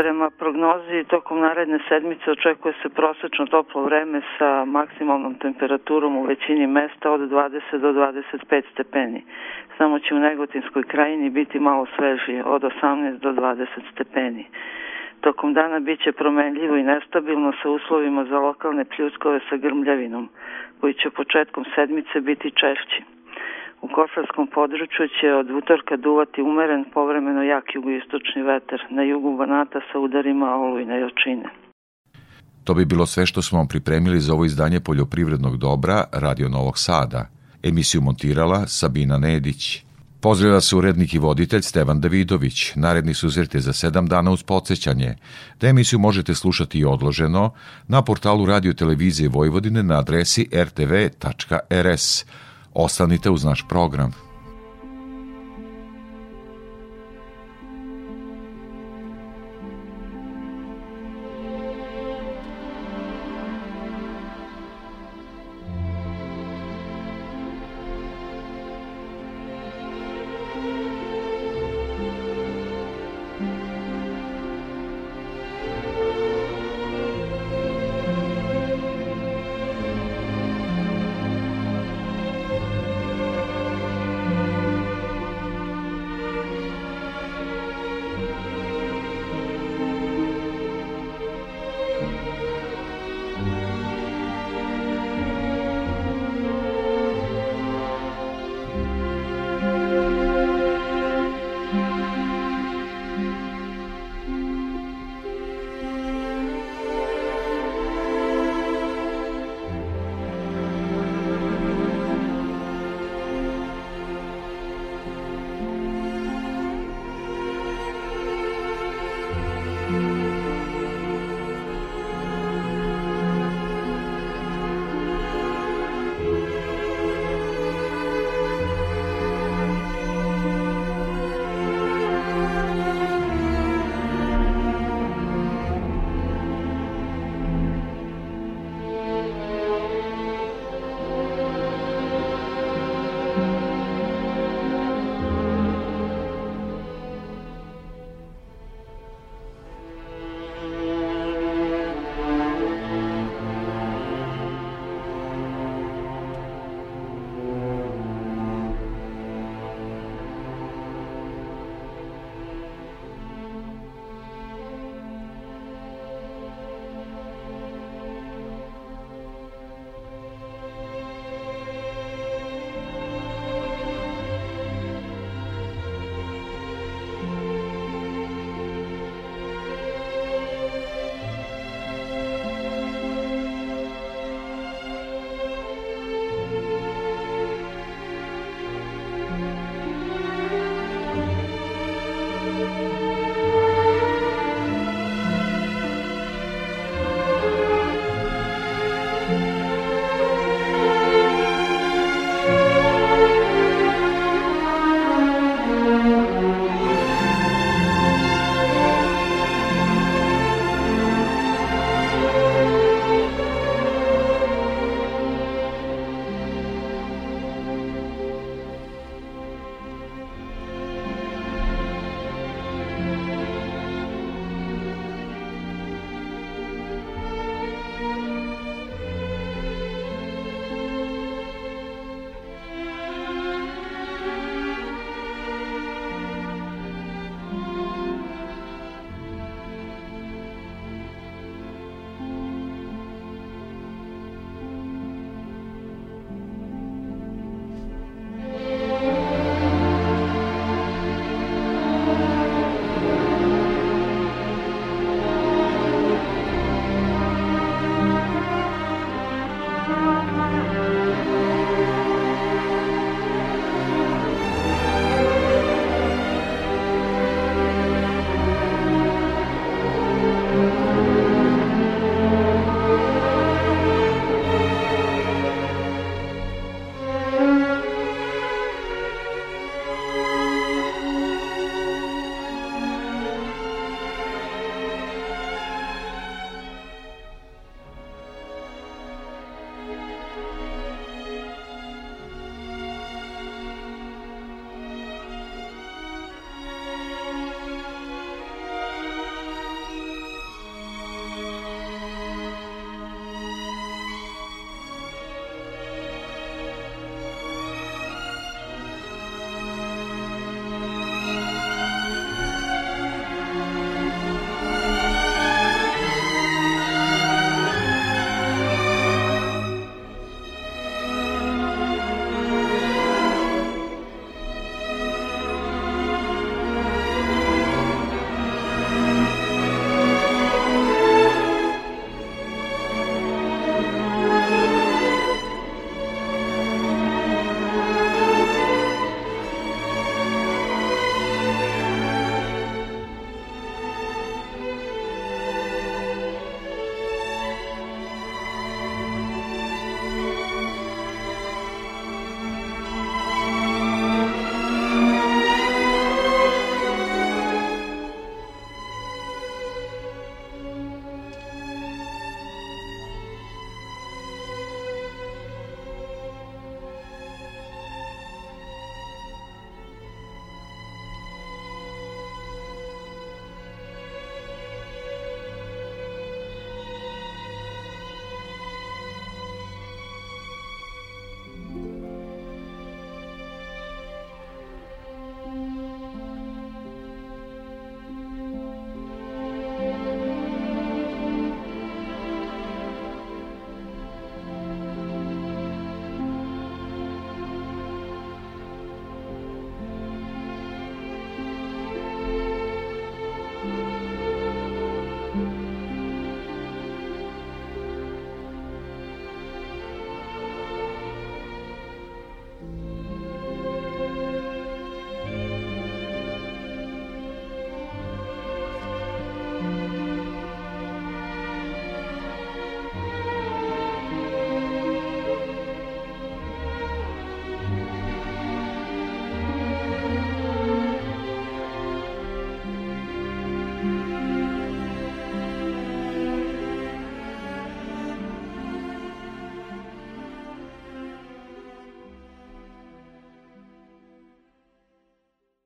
[0.00, 6.66] Prema prognozi tokom naredne sedmice očekuje se prosečno toplo vreme sa maksimalnom temperaturom u većini
[6.66, 9.20] mesta od 20 do 25 stepeni.
[9.78, 14.44] Samo će u Negotinskoj krajini biti malo svežije, od 18 do 20 stepeni.
[15.20, 20.28] Tokom dana biće promenljivo i nestabilno sa uslovima za lokalne pljuskove sa grmljavinom
[20.80, 23.00] koji će početkom sedmice biti češći.
[23.82, 29.80] U Kosarskom području će od utorka duvati umeren povremeno jak jugoistočni veter, na jugu Banata
[29.92, 31.48] sa udarima olujne jačine.
[32.64, 36.78] To bi bilo sve što smo vam pripremili za ovo izdanje poljoprivrednog dobra Radio Novog
[36.78, 37.26] Sada.
[37.62, 39.87] Emisiju montirala Sabina Nedić.
[40.20, 42.72] Pozdravlja se urednik i voditelj Stevan Davidović.
[42.74, 45.16] Naredni susret je za sedam dana uz podsjećanje.
[45.60, 47.50] Da emisiju možete slušati i odloženo
[47.88, 52.24] na portalu Radio Televizije Vojvodine na adresi rtv.rs.
[52.74, 54.27] Ostanite uz naš program.